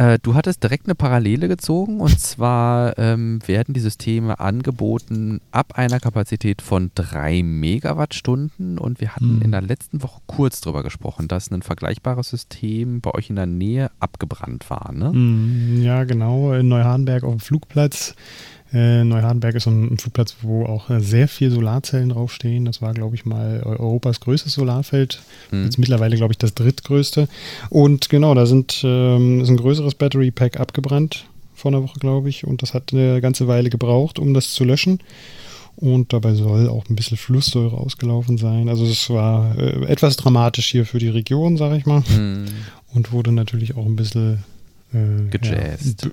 Äh, 0.00 0.18
du 0.22 0.34
hattest 0.34 0.62
direkt 0.62 0.86
eine 0.86 0.94
Parallele 0.94 1.46
gezogen 1.46 2.00
und 2.00 2.18
zwar 2.18 2.96
ähm, 2.96 3.38
werden 3.46 3.74
die 3.74 3.80
Systeme 3.80 4.40
angeboten 4.40 5.42
ab 5.50 5.74
einer 5.76 6.00
Kapazität 6.00 6.62
von 6.62 6.90
3 6.94 7.42
Megawattstunden 7.42 8.78
und 8.78 9.02
wir 9.02 9.14
hatten 9.14 9.36
mhm. 9.36 9.42
in 9.42 9.50
der 9.50 9.60
letzten 9.60 10.02
Woche 10.02 10.22
kurz 10.26 10.62
darüber 10.62 10.82
gesprochen, 10.82 11.28
dass 11.28 11.50
ein 11.50 11.60
vergleichbares 11.60 12.30
System 12.30 13.02
bei 13.02 13.10
euch 13.12 13.28
in 13.28 13.36
der 13.36 13.44
Nähe 13.44 13.90
abgebrannt 14.00 14.70
war. 14.70 14.90
Ne? 14.94 15.12
Mhm, 15.12 15.82
ja, 15.82 16.04
genau, 16.04 16.54
in 16.54 16.68
Neuhardenberg 16.68 17.22
auf 17.22 17.32
dem 17.32 17.40
Flugplatz. 17.40 18.14
Äh, 18.72 19.02
Neuhardenberg 19.02 19.56
ist 19.56 19.64
so 19.64 19.70
ein 19.70 19.98
Flugplatz, 19.98 20.36
wo 20.42 20.64
auch 20.64 20.90
äh, 20.90 21.00
sehr 21.00 21.26
viel 21.26 21.50
Solarzellen 21.50 22.10
draufstehen. 22.10 22.64
Das 22.64 22.80
war, 22.80 22.94
glaube 22.94 23.16
ich, 23.16 23.24
mal 23.24 23.62
Europas 23.64 24.20
größtes 24.20 24.52
Solarfeld. 24.52 25.22
Mhm. 25.50 25.64
Jetzt 25.64 25.78
mittlerweile, 25.78 26.16
glaube 26.16 26.32
ich, 26.32 26.38
das 26.38 26.54
drittgrößte. 26.54 27.28
Und 27.68 28.08
genau, 28.10 28.34
da 28.34 28.46
sind, 28.46 28.82
ähm, 28.84 29.40
ist 29.40 29.48
ein 29.48 29.56
größeres 29.56 29.96
Battery 29.96 30.30
Pack 30.30 30.60
abgebrannt 30.60 31.26
vor 31.54 31.72
einer 31.72 31.82
Woche, 31.82 31.98
glaube 31.98 32.28
ich. 32.28 32.46
Und 32.46 32.62
das 32.62 32.72
hat 32.72 32.92
eine 32.92 33.20
ganze 33.20 33.48
Weile 33.48 33.70
gebraucht, 33.70 34.18
um 34.18 34.34
das 34.34 34.52
zu 34.52 34.64
löschen. 34.64 35.00
Und 35.74 36.12
dabei 36.12 36.34
soll 36.34 36.68
auch 36.68 36.88
ein 36.88 36.96
bisschen 36.96 37.16
Flusssäure 37.16 37.76
ausgelaufen 37.76 38.38
sein. 38.38 38.68
Also 38.68 38.84
es 38.84 39.10
war 39.10 39.58
äh, 39.58 39.84
etwas 39.86 40.16
dramatisch 40.16 40.70
hier 40.70 40.86
für 40.86 40.98
die 40.98 41.08
Region, 41.08 41.56
sage 41.56 41.76
ich 41.76 41.86
mal. 41.86 42.04
Mhm. 42.08 42.46
Und 42.92 43.10
wurde 43.10 43.32
natürlich 43.32 43.76
auch 43.76 43.86
ein 43.86 43.96
bisschen 43.96 44.44
äh, 44.92 45.28
gejazzt. 45.28 46.08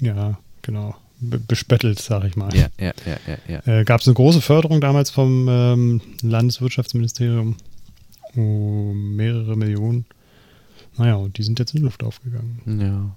Ja, 0.00 0.14
ja, 0.14 0.38
genau 0.62 0.96
bespettelt, 1.22 2.00
sage 2.00 2.28
ich 2.28 2.36
mal. 2.36 2.54
Ja, 2.54 2.68
ja, 2.78 2.92
ja, 3.06 3.16
ja. 3.26 3.60
ja. 3.66 3.80
Äh, 3.80 3.84
Gab 3.84 4.00
es 4.00 4.06
eine 4.06 4.14
große 4.14 4.40
Förderung 4.40 4.80
damals 4.80 5.10
vom 5.10 5.48
ähm, 5.48 6.00
Landeswirtschaftsministerium 6.22 7.56
um 8.34 9.16
mehrere 9.16 9.56
Millionen. 9.56 10.06
Naja, 10.96 11.14
und 11.16 11.38
die 11.38 11.42
sind 11.42 11.58
jetzt 11.58 11.74
in 11.74 11.78
die 11.78 11.84
Luft 11.84 12.02
aufgegangen. 12.02 12.60
Ja. 12.80 13.16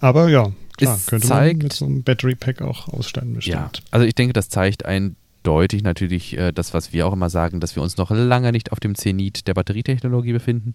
Aber 0.00 0.28
ja, 0.28 0.52
klar, 0.76 0.96
es 0.96 1.06
könnte 1.06 1.26
zeigt, 1.26 1.58
man 1.58 1.64
mit 1.64 1.72
so 1.72 1.84
einem 1.84 2.02
Battery 2.02 2.34
Pack 2.34 2.62
auch 2.62 2.88
ausstanden, 2.88 3.34
bestimmt. 3.34 3.56
Ja, 3.56 3.82
also 3.90 4.06
ich 4.06 4.14
denke, 4.14 4.32
das 4.32 4.48
zeigt 4.48 4.84
ein 4.84 5.16
deutlich 5.48 5.82
natürlich 5.82 6.36
äh, 6.36 6.52
das, 6.52 6.74
was 6.74 6.92
wir 6.92 7.06
auch 7.06 7.14
immer 7.14 7.30
sagen, 7.30 7.58
dass 7.58 7.74
wir 7.74 7.82
uns 7.82 7.96
noch 7.96 8.10
lange 8.10 8.52
nicht 8.52 8.70
auf 8.70 8.80
dem 8.80 8.94
Zenit 8.94 9.48
der 9.48 9.54
Batterietechnologie 9.54 10.34
befinden, 10.34 10.74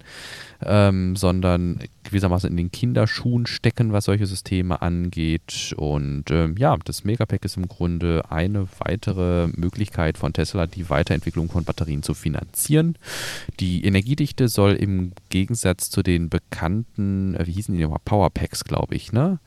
ähm, 0.65 1.15
sondern 1.15 1.77
gewissermaßen 2.05 2.49
in 2.49 2.57
den 2.57 2.71
Kinderschuhen 2.71 3.45
stecken, 3.45 3.93
was 3.93 4.05
solche 4.05 4.25
Systeme 4.25 4.81
angeht. 4.81 5.75
Und 5.77 6.31
ähm, 6.31 6.55
ja, 6.57 6.75
das 6.85 7.03
Megapack 7.03 7.45
ist 7.45 7.55
im 7.55 7.67
Grunde 7.67 8.23
eine 8.29 8.67
weitere 8.79 9.47
Möglichkeit 9.55 10.17
von 10.17 10.33
Tesla, 10.33 10.65
die 10.65 10.89
Weiterentwicklung 10.89 11.49
von 11.49 11.65
Batterien 11.65 12.01
zu 12.01 12.15
finanzieren. 12.15 12.97
Die 13.59 13.85
Energiedichte 13.85 14.47
soll 14.47 14.73
im 14.73 15.11
Gegensatz 15.29 15.91
zu 15.91 16.01
den 16.01 16.29
bekannten, 16.29 17.35
äh, 17.35 17.45
wie 17.45 17.51
hießen 17.51 17.75
die 17.75 17.83
nochmal, 17.83 17.99
Powerpacks, 18.03 18.63
glaube 18.63 18.95
ich, 18.95 19.11
ne? 19.11 19.37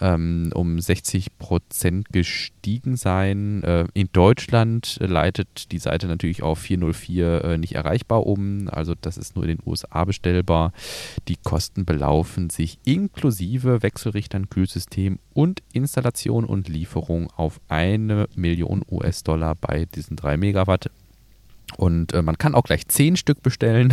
Ähm, 0.00 0.50
um 0.54 0.80
60 0.80 1.38
Prozent 1.38 2.08
gestiegen 2.10 2.96
sein. 2.96 3.62
Äh, 3.62 3.86
in 3.94 4.08
Deutschland 4.12 4.98
leitet 5.00 5.72
die 5.72 5.78
Seite 5.78 6.06
natürlich 6.06 6.42
auf 6.42 6.58
404 6.58 7.44
äh, 7.44 7.58
nicht 7.58 7.74
erreichbar 7.74 8.26
um. 8.26 8.68
Also 8.70 8.94
das 9.00 9.16
ist 9.16 9.36
nur 9.36 9.44
in 9.44 9.56
den 9.56 9.66
USA 9.66 10.04
bestellbar. 10.04 10.72
Die 11.28 11.36
Kosten 11.36 11.84
belaufen 11.84 12.50
sich 12.50 12.78
inklusive 12.84 13.82
Wechselrichtern, 13.82 14.50
Kühlsystem 14.50 15.18
und 15.32 15.62
Installation 15.72 16.44
und 16.44 16.68
Lieferung 16.68 17.30
auf 17.36 17.60
eine 17.68 18.28
Million 18.34 18.82
US-Dollar 18.90 19.54
bei 19.54 19.86
diesen 19.86 20.16
3 20.16 20.36
Megawatt. 20.36 20.90
Und 21.76 22.12
äh, 22.12 22.22
man 22.22 22.38
kann 22.38 22.54
auch 22.54 22.64
gleich 22.64 22.86
10 22.86 23.16
Stück 23.16 23.42
bestellen 23.42 23.92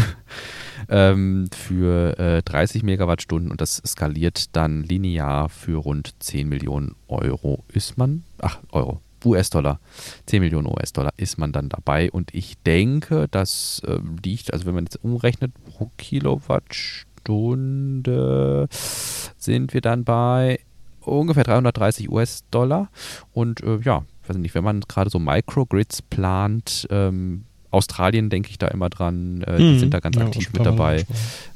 ähm, 0.92 1.50
für 1.54 2.20
äh, 2.20 2.42
30 2.44 2.84
Megawattstunden 2.84 3.50
und 3.50 3.62
das 3.62 3.82
skaliert 3.86 4.56
dann 4.56 4.84
linear 4.84 5.50
für 5.50 5.78
rund 5.78 6.14
10 6.20 6.48
Millionen 6.48 6.94
Euro. 7.08 7.64
Ist 7.70 7.98
man, 7.98 8.24
ach, 8.40 8.60
Euro, 8.72 9.02
US-Dollar, 9.26 9.80
10 10.26 10.42
Millionen 10.42 10.68
US-Dollar 10.68 11.14
ist 11.18 11.38
man 11.38 11.54
dann 11.54 11.70
dabei 11.70 12.12
und 12.12 12.36
ich 12.36 12.58
denke, 12.64 13.28
das 13.32 13.82
äh, 13.88 14.00
liegt, 14.24 14.54
also 14.54 14.66
wenn 14.66 14.76
man 14.76 14.84
jetzt 14.84 15.02
umrechnet 15.04 15.54
pro 15.64 15.90
Kilowattstunde, 15.98 18.68
sind 18.70 19.74
wir 19.74 19.82
dann 19.82 20.04
bei 20.04 20.60
ungefähr 21.00 21.46
330 21.46 22.12
US-Dollar 22.12 22.90
und 23.32 23.64
äh, 23.64 23.80
ja, 23.82 24.04
weiß 24.28 24.36
nicht, 24.38 24.54
wenn 24.56 24.66
man 24.66 24.82
gerade 24.82 25.10
so 25.10 25.20
Microgrids 25.20 26.02
plant, 26.02 26.86
ähm, 26.92 27.46
Australien 27.72 28.30
denke 28.30 28.50
ich 28.50 28.58
da 28.58 28.68
immer 28.68 28.90
dran, 28.90 29.42
äh, 29.42 29.58
die 29.58 29.64
mhm. 29.64 29.80
sind 29.80 29.94
da 29.94 30.00
ganz 30.00 30.18
ja, 30.18 30.26
aktiv 30.26 30.52
mit 30.54 30.66
dabei, 30.66 31.06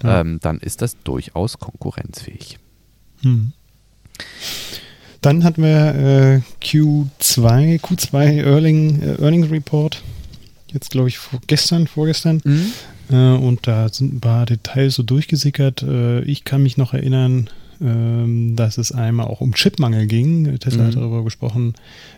ja. 0.04 0.22
ähm, 0.22 0.40
dann 0.42 0.60
ist 0.60 0.82
das 0.82 0.98
durchaus 1.04 1.60
konkurrenzfähig. 1.60 2.58
Mhm. 3.22 3.54
Dann 5.22 5.44
hatten 5.44 5.64
wir 5.64 5.96
äh, 5.96 6.42
Q2, 6.64 7.80
Q2 7.82 8.46
Earning, 8.46 9.02
äh, 9.02 9.22
Earnings 9.22 9.50
Report, 9.50 10.04
jetzt 10.72 10.92
glaube 10.92 11.10
ich 11.10 11.18
vor, 11.18 11.40
gestern, 11.48 11.88
vorgestern. 11.88 12.42
Mhm. 12.44 12.72
Äh, 13.10 13.16
und 13.16 13.68
da 13.68 13.90
sind 13.90 14.14
ein 14.14 14.20
paar 14.22 14.46
Details 14.46 14.96
so 14.96 15.04
durchgesickert. 15.04 15.84
Äh, 15.84 16.22
ich 16.22 16.44
kann 16.44 16.64
mich 16.64 16.78
noch 16.78 16.94
erinnern, 16.94 17.50
dass 17.80 18.78
es 18.78 18.92
einmal 18.92 19.28
auch 19.28 19.42
um 19.42 19.54
Chipmangel 19.54 20.08
ging. 20.08 20.58
Tesla 20.60 20.84
mhm. 20.84 20.88
hat 20.88 20.96
darüber 20.96 21.24
gesprochen, 21.24 21.74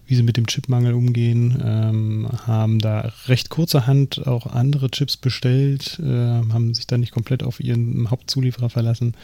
wie 0.08 0.16
sie 0.16 0.24
mit 0.24 0.38
dem 0.38 0.48
Chipmangel 0.48 0.94
umgehen, 0.94 1.62
ähm, 1.64 2.28
haben 2.46 2.80
da 2.80 3.12
recht 3.28 3.50
kurzerhand 3.50 4.26
auch 4.26 4.48
andere 4.48 4.90
Chips 4.90 5.18
bestellt, 5.18 6.00
äh, 6.00 6.06
haben 6.06 6.74
sich 6.74 6.88
dann 6.88 7.02
nicht 7.02 7.12
komplett 7.12 7.44
auf 7.44 7.60
ihren 7.60 8.10
Hauptzulieferer 8.10 8.70
verlassen, 8.70 9.16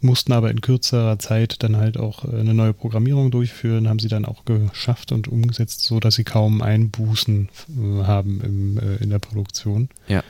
mussten 0.00 0.32
aber 0.32 0.50
in 0.50 0.60
kürzerer 0.60 1.18
Zeit 1.18 1.62
dann 1.62 1.76
halt 1.76 1.96
auch 1.96 2.24
äh, 2.24 2.40
eine 2.40 2.54
neue 2.54 2.72
Programmierung 2.72 3.30
durchführen, 3.30 3.88
haben 3.88 4.00
sie 4.00 4.08
dann 4.08 4.24
auch 4.24 4.44
geschafft 4.44 5.12
und 5.12 5.28
umgesetzt, 5.28 5.84
so 5.84 6.00
dass 6.00 6.16
sie 6.16 6.24
kaum 6.24 6.60
Einbußen 6.60 7.48
äh, 7.68 8.04
haben 8.04 8.40
im, 8.42 8.78
äh, 8.78 8.96
in 8.96 9.10
der 9.10 9.20
Produktion. 9.20 9.88
Ja. 10.08 10.24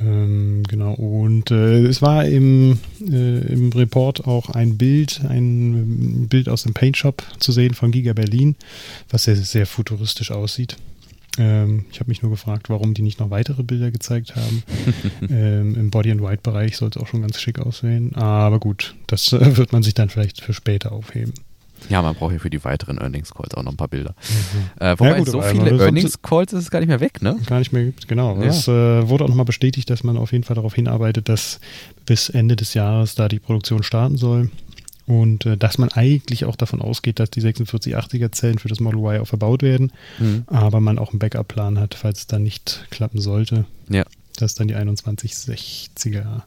Ähm, 0.00 0.62
genau, 0.68 0.94
und 0.94 1.50
äh, 1.50 1.84
es 1.84 2.02
war 2.02 2.24
im, 2.24 2.78
äh, 3.00 3.52
im 3.52 3.70
Report 3.72 4.26
auch 4.26 4.50
ein 4.50 4.78
Bild, 4.78 5.20
ein 5.28 6.28
Bild 6.28 6.48
aus 6.48 6.62
dem 6.62 6.74
Paint 6.74 6.96
Shop 6.96 7.22
zu 7.38 7.52
sehen 7.52 7.74
von 7.74 7.90
Giga 7.90 8.12
Berlin, 8.12 8.56
was 9.10 9.24
sehr, 9.24 9.36
sehr 9.36 9.66
futuristisch 9.66 10.30
aussieht. 10.30 10.76
Ähm, 11.38 11.86
ich 11.90 12.00
habe 12.00 12.10
mich 12.10 12.22
nur 12.22 12.30
gefragt, 12.30 12.68
warum 12.68 12.94
die 12.94 13.02
nicht 13.02 13.20
noch 13.20 13.30
weitere 13.30 13.62
Bilder 13.62 13.90
gezeigt 13.90 14.36
haben. 14.36 14.62
ähm, 15.30 15.74
Im 15.76 15.90
Body 15.90 16.10
and 16.10 16.22
White 16.22 16.42
Bereich 16.42 16.76
soll 16.76 16.90
es 16.90 16.96
auch 16.96 17.06
schon 17.06 17.22
ganz 17.22 17.40
schick 17.40 17.58
aussehen. 17.58 18.14
Aber 18.14 18.58
gut, 18.58 18.94
das 19.06 19.32
äh, 19.32 19.56
wird 19.56 19.72
man 19.72 19.82
sich 19.82 19.94
dann 19.94 20.08
vielleicht 20.08 20.40
für 20.40 20.52
später 20.52 20.92
aufheben. 20.92 21.32
Ja, 21.88 22.02
man 22.02 22.14
braucht 22.14 22.32
ja 22.32 22.38
für 22.38 22.50
die 22.50 22.62
weiteren 22.64 22.98
Earnings 22.98 23.32
Calls 23.34 23.54
auch 23.54 23.62
noch 23.62 23.72
ein 23.72 23.76
paar 23.76 23.88
Bilder. 23.88 24.14
Mhm. 24.28 24.84
Äh, 24.84 24.98
wobei 24.98 25.10
ja, 25.10 25.18
gut, 25.18 25.28
so 25.28 25.42
viele 25.42 25.78
Earnings 25.78 26.22
Calls 26.22 26.52
ist 26.52 26.64
es 26.64 26.70
gar 26.70 26.80
nicht 26.80 26.88
mehr 26.88 27.00
weg, 27.00 27.22
ne? 27.22 27.36
Gar 27.46 27.58
nicht 27.58 27.72
mehr 27.72 27.84
gibt, 27.84 28.08
genau. 28.08 28.36
Ja. 28.38 28.44
Es 28.46 28.68
äh, 28.68 29.08
wurde 29.08 29.24
auch 29.24 29.28
nochmal 29.28 29.44
bestätigt, 29.44 29.90
dass 29.90 30.04
man 30.04 30.16
auf 30.16 30.32
jeden 30.32 30.44
Fall 30.44 30.56
darauf 30.56 30.74
hinarbeitet, 30.74 31.28
dass 31.28 31.60
bis 32.06 32.28
Ende 32.28 32.56
des 32.56 32.74
Jahres 32.74 33.14
da 33.14 33.28
die 33.28 33.38
Produktion 33.38 33.82
starten 33.82 34.16
soll. 34.16 34.50
Und 35.06 35.46
äh, 35.46 35.56
dass 35.56 35.78
man 35.78 35.90
eigentlich 35.90 36.44
auch 36.44 36.56
davon 36.56 36.80
ausgeht, 36.80 37.18
dass 37.18 37.30
die 37.30 37.40
4680er 37.40 38.30
Zellen 38.32 38.58
für 38.58 38.68
das 38.68 38.80
Model 38.80 39.00
Y 39.00 39.20
auch 39.20 39.26
verbaut 39.26 39.62
werden, 39.62 39.92
mhm. 40.18 40.44
aber 40.46 40.80
man 40.80 40.98
auch 40.98 41.10
einen 41.10 41.18
Backup-Plan 41.18 41.78
hat, 41.78 41.94
falls 41.94 42.20
es 42.20 42.26
dann 42.28 42.44
nicht 42.44 42.86
klappen 42.90 43.20
sollte. 43.20 43.64
Ja. 43.88 44.04
Dass 44.42 44.54
dann 44.54 44.66
die 44.66 44.74
2160er 44.74 46.42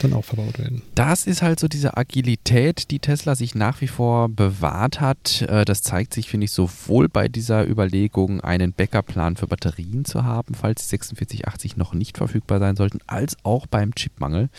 dann 0.00 0.12
auch 0.12 0.24
verbaut 0.26 0.58
werden. 0.58 0.82
Das 0.94 1.26
ist 1.26 1.40
halt 1.40 1.58
so 1.58 1.68
diese 1.68 1.96
Agilität, 1.96 2.90
die 2.90 2.98
Tesla 2.98 3.34
sich 3.34 3.54
nach 3.54 3.80
wie 3.80 3.88
vor 3.88 4.28
bewahrt 4.28 5.00
hat. 5.00 5.42
Äh, 5.42 5.64
das 5.64 5.82
zeigt 5.82 6.12
sich, 6.12 6.28
finde 6.28 6.44
ich, 6.44 6.50
sowohl 6.50 7.08
bei 7.08 7.28
dieser 7.28 7.66
Überlegung, 7.66 8.42
einen 8.42 8.74
Backup-Plan 8.74 9.36
für 9.36 9.46
Batterien 9.46 10.04
zu 10.04 10.24
haben, 10.24 10.54
falls 10.54 10.82
die 10.88 10.98
4680 10.98 11.78
noch 11.78 11.94
nicht 11.94 12.18
verfügbar 12.18 12.58
sein 12.58 12.76
sollten, 12.76 12.98
als 13.06 13.36
auch 13.42 13.66
beim 13.66 13.94
Chipmangel. 13.94 14.50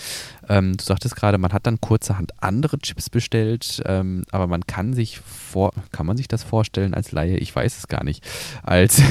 Ähm, 0.50 0.76
du 0.76 0.84
sagtest 0.84 1.16
gerade, 1.16 1.38
man 1.38 1.54
hat 1.54 1.68
dann 1.68 1.80
kurzerhand 1.82 2.32
andere 2.42 2.80
Chips 2.80 3.12
bestellt, 3.12 3.84
ähm, 3.86 4.24
aber 4.32 4.48
man 4.48 4.66
kann 4.66 4.94
sich 4.94 5.20
vor, 5.20 5.72
kann 5.92 6.08
man 6.08 6.18
sich 6.18 6.28
das 6.28 6.44
vorstellen 6.44 6.96
als 6.96 7.12
Laie? 7.12 7.38
Ich 7.38 7.56
weiß 7.56 7.78
es 7.78 7.88
gar 7.88 8.04
nicht. 8.04 8.28
Als 8.64 9.02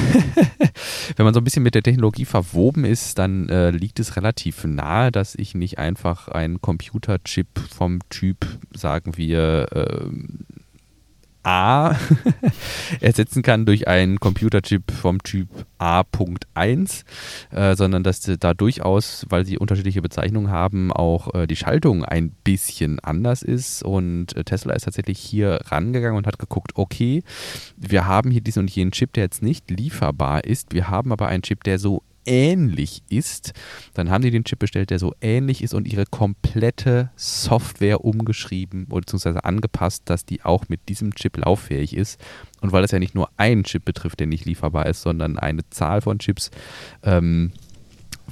wenn 1.15 1.23
man 1.23 1.33
so 1.33 1.39
ein 1.39 1.43
bisschen 1.43 1.63
mit 1.63 1.75
der 1.75 1.83
Technologie 1.83 2.25
verwoben 2.25 2.85
ist, 2.85 3.17
dann 3.17 3.49
äh, 3.49 3.60
liegt 3.69 3.99
es 3.99 4.15
relativ 4.15 4.63
nahe, 4.63 5.11
dass 5.11 5.35
ich 5.35 5.55
nicht 5.55 5.77
einfach 5.77 6.01
einfach 6.01 6.27
einen 6.29 6.61
Computerchip 6.61 7.47
vom 7.69 7.99
Typ, 8.09 8.45
sagen 8.73 9.17
wir, 9.17 9.67
äh, 9.71 10.09
A 11.43 11.95
ersetzen 13.01 13.41
kann 13.41 13.65
durch 13.65 13.87
einen 13.87 14.19
Computerchip 14.19 14.91
vom 14.91 15.23
Typ 15.23 15.47
A.1, 15.79 17.03
äh, 17.49 17.75
sondern 17.75 18.03
dass 18.03 18.21
da 18.21 18.53
durchaus, 18.53 19.25
weil 19.29 19.43
sie 19.43 19.57
unterschiedliche 19.57 20.03
Bezeichnungen 20.03 20.51
haben, 20.51 20.91
auch 20.91 21.33
äh, 21.33 21.47
die 21.47 21.55
Schaltung 21.55 22.05
ein 22.05 22.29
bisschen 22.43 22.99
anders 22.99 23.41
ist. 23.41 23.81
Und 23.81 24.35
äh, 24.37 24.43
Tesla 24.43 24.75
ist 24.75 24.83
tatsächlich 24.83 25.17
hier 25.17 25.61
rangegangen 25.65 26.17
und 26.17 26.27
hat 26.27 26.37
geguckt, 26.37 26.73
okay, 26.75 27.23
wir 27.75 28.05
haben 28.05 28.29
hier 28.29 28.41
diesen 28.41 28.59
und 28.59 28.69
jenen 28.69 28.91
Chip, 28.91 29.13
der 29.13 29.23
jetzt 29.23 29.41
nicht 29.41 29.71
lieferbar 29.71 30.43
ist. 30.43 30.73
Wir 30.73 30.89
haben 30.89 31.11
aber 31.11 31.27
einen 31.27 31.41
Chip, 31.41 31.63
der 31.63 31.79
so 31.79 32.03
ähnlich 32.25 33.03
ist. 33.09 33.53
Dann 33.93 34.09
haben 34.09 34.21
die 34.21 34.31
den 34.31 34.43
Chip 34.43 34.59
bestellt, 34.59 34.89
der 34.89 34.99
so 34.99 35.13
ähnlich 35.21 35.63
ist 35.63 35.73
und 35.73 35.91
ihre 35.91 36.05
komplette 36.05 37.11
Software 37.15 38.03
umgeschrieben 38.03 38.87
bzw. 38.87 39.39
angepasst, 39.43 40.03
dass 40.05 40.25
die 40.25 40.43
auch 40.43 40.69
mit 40.69 40.89
diesem 40.89 41.15
Chip 41.15 41.37
lauffähig 41.37 41.95
ist. 41.95 42.19
Und 42.61 42.71
weil 42.71 42.81
das 42.81 42.91
ja 42.91 42.99
nicht 42.99 43.15
nur 43.15 43.29
einen 43.37 43.63
Chip 43.63 43.85
betrifft, 43.85 44.19
der 44.19 44.27
nicht 44.27 44.45
lieferbar 44.45 44.85
ist, 44.85 45.01
sondern 45.01 45.37
eine 45.37 45.67
Zahl 45.69 46.01
von 46.01 46.19
Chips, 46.19 46.51
ähm, 47.03 47.51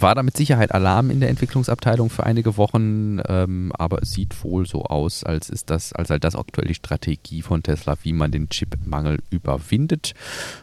war 0.02 0.16
da 0.16 0.24
mit 0.24 0.38
Sicherheit 0.38 0.74
Alarm 0.74 1.10
in 1.10 1.20
der 1.20 1.30
Entwicklungsabteilung 1.30 2.10
für 2.10 2.26
einige 2.26 2.58
Wochen, 2.58 3.20
ähm, 3.28 3.72
aber 3.78 4.02
es 4.02 4.12
sieht 4.12 4.44
wohl 4.44 4.66
so 4.66 4.84
aus, 4.84 5.24
als 5.24 5.50
ist 5.50 5.70
das, 5.70 5.94
als 5.94 6.10
sei 6.10 6.20
das 6.20 6.36
aktuell 6.36 6.68
die 6.68 6.76
Strategie 6.76 7.42
von 7.42 7.64
Tesla, 7.64 7.96
wie 8.04 8.14
man 8.14 8.32
den 8.32 8.50
Chipmangel 8.50 9.20
überwindet. 9.30 10.14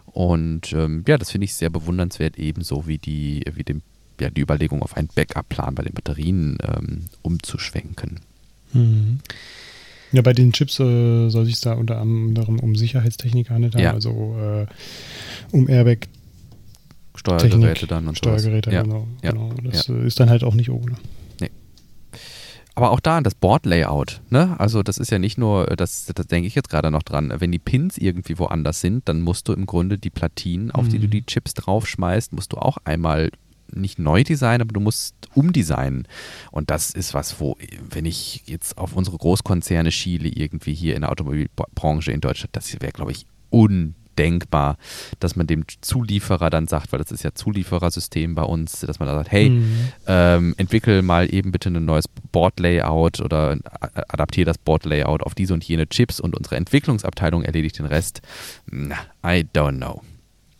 Und 0.06 0.72
ähm, 0.72 1.04
ja, 1.06 1.18
das 1.18 1.30
finde 1.30 1.44
ich 1.44 1.54
sehr 1.54 1.70
bewundernswert, 1.70 2.38
ebenso 2.38 2.86
wie 2.86 2.98
die, 2.98 3.42
wie 3.52 3.64
dem, 3.64 3.82
ja, 4.20 4.30
die 4.30 4.40
Überlegung 4.40 4.82
auf 4.82 4.96
einen 4.96 5.08
Backup-Plan 5.14 5.74
bei 5.74 5.82
den 5.82 5.94
Batterien 5.94 6.58
ähm, 6.62 7.04
umzuschwenken. 7.22 8.20
Mhm. 8.72 9.20
Ja, 10.12 10.22
bei 10.22 10.32
den 10.32 10.52
Chips 10.52 10.78
äh, 10.80 11.28
soll 11.28 11.44
sich 11.46 11.60
da 11.60 11.74
unter 11.74 11.98
anderem 11.98 12.60
um 12.60 12.76
Sicherheitstechnik 12.76 13.50
handeln, 13.50 13.72
ja. 13.76 13.92
also 13.92 14.36
äh, 14.40 14.66
um 15.50 15.68
Airbag 15.68 16.08
Steuergeräte 17.18 17.60
Technik, 17.74 17.88
dann 17.88 18.08
und 18.08 18.18
Steuergeräte, 18.18 18.70
ja. 18.70 18.82
genau. 18.82 19.06
Ja. 19.22 19.32
genau. 19.32 19.50
Das 19.64 19.86
Ja. 19.88 19.94
äh, 19.94 20.06
ist 20.06 20.18
dann 20.20 20.30
halt 20.30 20.44
auch 20.44 20.54
nicht 20.54 20.70
ohne. 20.70 20.96
Aber 22.74 22.90
auch 22.90 23.00
da 23.00 23.18
das 23.22 23.34
Board-Layout, 23.34 24.20
ne? 24.28 24.54
Also 24.60 24.82
das 24.82 24.98
ist 24.98 25.10
ja 25.10 25.18
nicht 25.18 25.38
nur, 25.38 25.70
äh, 25.70 25.76
das, 25.76 26.04
das 26.14 26.26
denke 26.26 26.46
ich 26.46 26.54
jetzt 26.54 26.68
gerade 26.68 26.90
noch 26.90 27.02
dran, 27.02 27.32
wenn 27.38 27.50
die 27.50 27.58
Pins 27.58 27.96
irgendwie 27.96 28.38
woanders 28.38 28.82
sind, 28.82 29.08
dann 29.08 29.22
musst 29.22 29.48
du 29.48 29.54
im 29.54 29.64
Grunde 29.64 29.96
die 29.96 30.10
Platinen, 30.10 30.70
auf 30.70 30.86
die 30.88 30.98
du 30.98 31.06
Mhm. 31.06 31.10
die 31.10 31.24
Chips 31.24 31.54
draufschmeißt, 31.54 32.34
musst 32.34 32.52
du 32.52 32.58
auch 32.58 32.76
einmal 32.84 33.30
nicht 33.72 33.98
neu 33.98 34.24
designen, 34.24 34.60
aber 34.60 34.74
du 34.74 34.80
musst 34.80 35.14
umdesignen. 35.34 36.06
Und 36.52 36.68
das 36.70 36.90
ist 36.90 37.14
was, 37.14 37.40
wo, 37.40 37.56
wenn 37.88 38.04
ich 38.04 38.42
jetzt 38.44 38.76
auf 38.76 38.94
unsere 38.94 39.16
Großkonzerne 39.16 39.90
schiele, 39.90 40.28
irgendwie 40.28 40.74
hier 40.74 40.96
in 40.96 41.00
der 41.00 41.10
Automobilbranche 41.10 42.12
in 42.12 42.20
Deutschland, 42.20 42.54
das 42.54 42.74
wäre, 42.78 42.92
glaube 42.92 43.12
ich, 43.12 43.24
undenkbar, 44.16 44.76
dass 45.20 45.36
man 45.36 45.46
dem 45.46 45.64
Zulieferer 45.80 46.50
dann 46.50 46.66
sagt, 46.66 46.92
weil 46.92 46.98
das 46.98 47.10
ist 47.12 47.22
ja 47.22 47.32
Zulieferersystem 47.34 48.34
bei 48.34 48.42
uns, 48.42 48.80
dass 48.80 48.98
man 48.98 49.08
da 49.08 49.14
sagt, 49.14 49.30
hey, 49.30 49.50
Mhm. 49.50 49.74
ähm, 50.06 50.54
entwickel 50.56 51.02
mal 51.02 51.32
eben 51.32 51.52
bitte 51.52 51.68
ein 51.68 51.84
neues 51.84 52.06
Board-Layout 52.32 53.20
oder 53.20 53.56
a- 53.80 53.88
adaptiere 54.08 54.46
das 54.46 54.58
Board-Layout 54.58 55.22
auf 55.22 55.34
diese 55.34 55.54
und 55.54 55.64
jene 55.64 55.88
Chips 55.88 56.20
und 56.20 56.36
unsere 56.36 56.56
Entwicklungsabteilung 56.56 57.42
erledigt 57.42 57.78
den 57.78 57.86
Rest. 57.86 58.22
Na, 58.70 58.96
I 59.24 59.44
don't 59.54 59.76
know. 59.76 60.02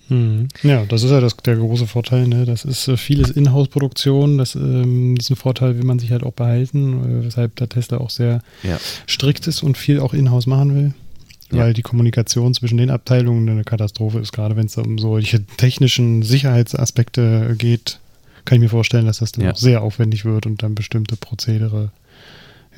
Mhm. 0.09 0.47
Ja, 0.63 0.85
das 0.85 1.03
ist 1.03 1.11
ja 1.11 1.21
das, 1.21 1.37
der 1.39 1.57
große 1.57 1.89
Vorteil. 1.89 2.29
Ne? 2.29 2.45
Das 2.45 2.65
ist 2.65 2.87
äh, 2.87 2.97
vieles 2.97 3.31
Inhouse-Produktion. 3.31 4.39
Das, 4.39 4.55
ähm, 4.55 5.17
diesen 5.17 5.35
Vorteil 5.35 5.77
will 5.77 5.85
man 5.85 5.99
sich 5.99 6.13
halt 6.13 6.23
auch 6.23 6.33
behalten, 6.33 7.23
äh, 7.23 7.25
weshalb 7.25 7.57
der 7.57 7.69
Tesla 7.69 7.99
auch 7.99 8.11
sehr 8.11 8.41
Ja. 8.63 8.79
strikt 9.09 9.49
ist 9.49 9.65
und 9.65 9.77
viel 9.77 9.99
auch 9.99 10.15
Inhouse 10.15 10.47
machen 10.47 10.75
will. 10.77 10.95
Ja. 11.53 11.59
Weil 11.59 11.75
die 11.75 11.83
Kommunikation 11.83 12.55
zwischen 12.55 12.77
den 12.79 12.91
Abteilungen 12.91 13.49
eine 13.49 13.65
Katastrophe 13.65 14.19
ist, 14.19 14.33
gerade 14.33 14.57
wenn 14.57 14.67
es 14.67 14.77
um 14.77 14.99
solche 14.99 15.45
technischen 15.45 16.23
Sicherheitsaspekte 16.23 17.55
geht, 17.57 18.01
kann 18.45 18.57
ich 18.57 18.63
mir 18.63 18.69
vorstellen, 18.69 19.07
dass 19.07 19.19
das 19.19 19.33
dann 19.33 19.45
Ja. 19.45 19.53
auch 19.53 19.57
sehr 19.57 19.83
aufwendig 19.83 20.25
wird 20.25 20.47
und 20.47 20.63
dann 20.63 20.75
bestimmte 20.75 21.17
Prozedere 21.17 21.93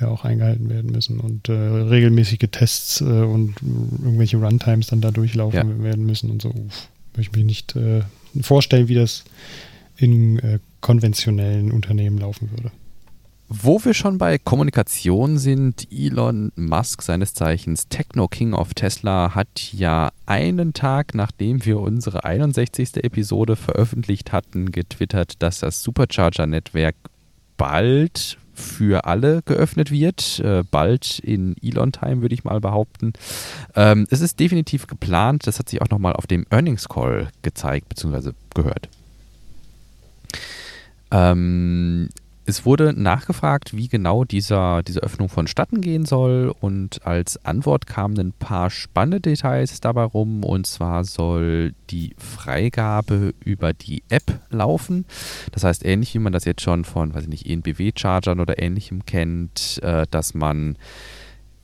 ja 0.01 0.09
auch 0.09 0.25
eingehalten 0.25 0.69
werden 0.71 0.93
müssen 0.93 1.19
und 1.19 1.49
äh, 1.49 1.53
regelmäßige 1.53 2.49
Tests 2.51 3.01
äh, 3.01 3.05
und 3.05 3.55
irgendwelche 3.63 4.37
Runtimes 4.37 4.87
dann 4.89 5.01
da 5.01 5.11
durchlaufen 5.11 5.83
werden 5.83 6.07
müssen 6.07 6.31
und 6.31 6.41
so. 6.43 6.51
Uff, 6.51 6.89
möchte 7.17 7.33
ich 7.33 7.37
mir 7.37 7.45
nicht 7.45 7.75
äh, 7.75 8.03
vorstellen, 8.41 8.89
wie 8.89 8.95
das 8.95 9.25
in 9.97 10.39
äh, 10.39 10.59
konventionellen 10.81 11.73
Unternehmen 11.73 12.19
laufen 12.19 12.51
würde. 12.53 12.71
Wo 13.51 13.83
wir 13.83 13.95
schon 13.95 14.19
bei 14.19 14.37
Kommunikation 14.37 15.39
sind, 15.39 15.89
Elon 15.91 16.53
Musk, 16.55 17.01
seines 17.01 17.33
Zeichens 17.33 17.89
Techno 17.89 18.29
King 18.29 18.53
of 18.53 18.75
Tesla, 18.75 19.35
hat 19.35 19.73
ja 19.73 20.11
einen 20.27 20.75
Tag, 20.75 21.15
nachdem 21.15 21.65
wir 21.65 21.81
unsere 21.81 22.25
61. 22.25 23.03
Episode 23.03 23.57
veröffentlicht 23.57 24.33
hatten, 24.33 24.71
getwittert, 24.71 25.43
dass 25.43 25.61
das 25.61 25.83
Supercharger-Netzwerk 25.83 26.95
bald 27.57 28.37
für 28.53 29.07
alle 29.07 29.41
geöffnet 29.47 29.91
wird. 29.91 30.41
Äh, 30.41 30.63
bald 30.71 31.19
in 31.21 31.57
Elon-Time, 31.63 32.21
würde 32.21 32.35
ich 32.35 32.45
mal 32.45 32.61
behaupten. 32.61 33.15
Ähm, 33.75 34.07
es 34.11 34.21
ist 34.21 34.41
definitiv 34.41 34.87
geplant. 34.87 35.47
Das 35.47 35.59
hat 35.59 35.71
sich 35.71 35.81
auch 35.81 35.89
nochmal 35.89 36.13
auf 36.13 36.27
dem 36.27 36.45
Earnings 36.51 36.87
Call 36.87 37.29
gezeigt, 37.41 37.89
beziehungsweise 37.89 38.35
gehört. 38.55 38.91
Ähm, 41.11 42.11
es 42.49 42.65
wurde 42.65 42.95
nachgefragt, 42.99 43.77
wie 43.77 43.89
genau 43.89 44.25
dieser, 44.25 44.83
diese 44.83 45.01
Öffnung 45.01 45.29
vonstatten 45.29 45.83
gehen 45.83 46.07
soll. 46.07 46.55
Und 46.61 47.07
als 47.07 47.45
Antwort 47.45 47.87
kamen 47.87 48.19
ein 48.19 48.33
paar 48.33 48.71
spannende 48.71 49.21
Details 49.21 49.81
dabei 49.81 50.05
rum. 50.05 50.43
Und 50.43 50.67
zwar 50.67 51.05
soll 51.05 51.75
die 51.91 52.15
Freigabe 52.17 53.35
über 53.45 53.75
die 53.75 54.03
App 54.09 54.41
laufen. 54.49 55.05
Das 55.53 55.63
heißt, 55.63 55.85
ähnlich 55.85 56.15
wie 56.15 56.21
man 56.21 56.33
das 56.33 56.47
jetzt 56.47 56.63
schon 56.63 56.87
von, 56.87 57.15
weiß 57.15 57.25
ich 57.25 57.29
nicht, 57.29 57.47
ENBW-Chargern 57.47 58.41
oder 58.41 58.61
ähnlichem 58.63 59.05
kennt, 59.05 59.81
äh, 59.83 60.07
dass 60.11 60.33
man 60.33 60.79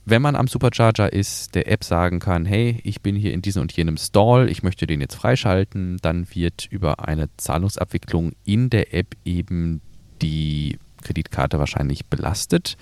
wenn 0.07 0.21
man 0.21 0.35
am 0.35 0.45
Supercharger 0.45 1.11
ist, 1.11 1.55
der 1.55 1.67
App 1.67 1.83
sagen 1.83 2.19
kann, 2.19 2.45
hey, 2.45 2.79
ich 2.83 3.01
bin 3.01 3.15
hier 3.15 3.33
in 3.33 3.41
diesem 3.41 3.63
und 3.63 3.71
jenem 3.71 3.97
Stall, 3.97 4.51
ich 4.51 4.61
möchte 4.61 4.85
den 4.85 5.01
jetzt 5.01 5.15
freischalten, 5.15 5.97
dann 6.03 6.27
wird 6.31 6.67
über 6.69 7.07
eine 7.07 7.27
Zahlungsabwicklung 7.37 8.33
in 8.43 8.69
der 8.69 8.93
App 8.93 9.15
eben 9.25 9.81
die 10.21 10.79
Kreditkarte 11.03 11.59
wahrscheinlich 11.59 12.05
belastet. 12.07 12.77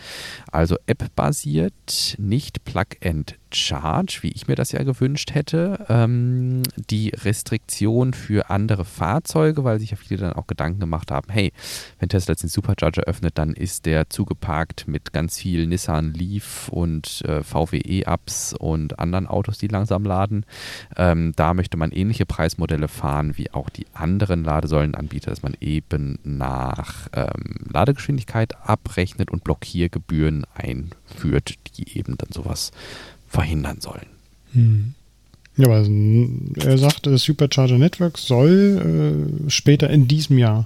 Also 0.52 0.78
App-basiert, 0.86 2.16
nicht 2.18 2.64
Plug-and-Charge, 3.54 4.20
wie 4.22 4.30
ich 4.30 4.48
mir 4.48 4.56
das 4.56 4.72
ja 4.72 4.84
gewünscht 4.84 5.34
hätte. 5.34 5.86
Ähm, 5.88 6.64
die 6.90 7.10
Restriktion 7.10 8.14
für 8.14 8.50
andere 8.50 8.84
Fahrzeuge, 8.84 9.64
weil 9.64 9.80
sich 9.80 9.92
ja 9.92 9.98
viele 9.98 10.22
dann 10.22 10.34
auch 10.34 10.48
Gedanken 10.48 10.80
gemacht 10.80 11.12
haben, 11.12 11.32
hey, 11.32 11.54
wenn 12.00 12.10
Tesla 12.10 12.34
jetzt 12.34 12.44
den 12.44 12.50
Supercharger 12.50 13.04
öffnet, 13.04 13.38
dann 13.38 13.54
ist 13.54 13.86
der 13.86 14.10
zugeparkt 14.10 14.88
mit 14.88 15.14
ganz 15.14 15.38
viel 15.38 15.68
Nissan 15.68 16.14
Leaf 16.14 16.70
und 16.70 17.22
äh, 17.26 17.44
VW-E-Ups 17.44 18.54
und 18.54 19.00
anderen 19.00 19.28
Autos, 19.28 19.58
die 19.58 19.68
langsam 19.68 20.04
laden. 20.04 20.46
Ähm, 20.98 21.34
da 21.36 21.54
möchte 21.54 21.78
man 21.78 21.92
ähnliche 21.92 22.26
Preismodelle 22.26 22.88
fahren 22.88 23.38
wie 23.38 23.52
auch 23.52 23.70
die 23.70 23.86
anderen 23.94 24.44
Ladesäulenanbieter, 24.44 25.30
dass 25.30 25.44
man 25.44 25.56
eben 25.62 26.20
nach 26.24 27.08
ähm, 27.14 27.68
Ladegeschwindigkeit 27.72 28.56
abrechnet 28.68 29.32
und 29.32 29.44
Blockiergebühren 29.44 30.46
einführt, 30.56 31.56
die 31.78 31.98
eben 31.98 32.18
dann 32.18 32.32
sowas 32.32 32.72
verhindern 33.34 33.82
sollen. 33.82 34.06
Hm. 34.54 34.94
Ja, 35.58 35.66
aber 35.68 35.82
mm, 35.82 36.54
er 36.64 36.78
sagt, 36.78 37.06
das 37.06 37.24
Supercharger 37.24 37.78
Network 37.78 38.18
soll 38.18 39.46
äh, 39.46 39.50
später 39.50 39.90
in 39.90 40.08
diesem 40.08 40.38
Jahr 40.38 40.66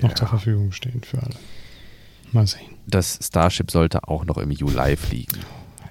noch 0.00 0.14
zur 0.14 0.28
Verfügung 0.28 0.72
stehen 0.72 1.02
für 1.02 1.18
alle. 1.18 1.34
Mal 2.32 2.46
sehen. 2.46 2.62
Das 2.86 3.18
Starship 3.22 3.70
sollte 3.70 4.08
auch 4.08 4.24
noch 4.24 4.38
im 4.38 4.50
Juli 4.50 4.96
fliegen. 4.96 5.38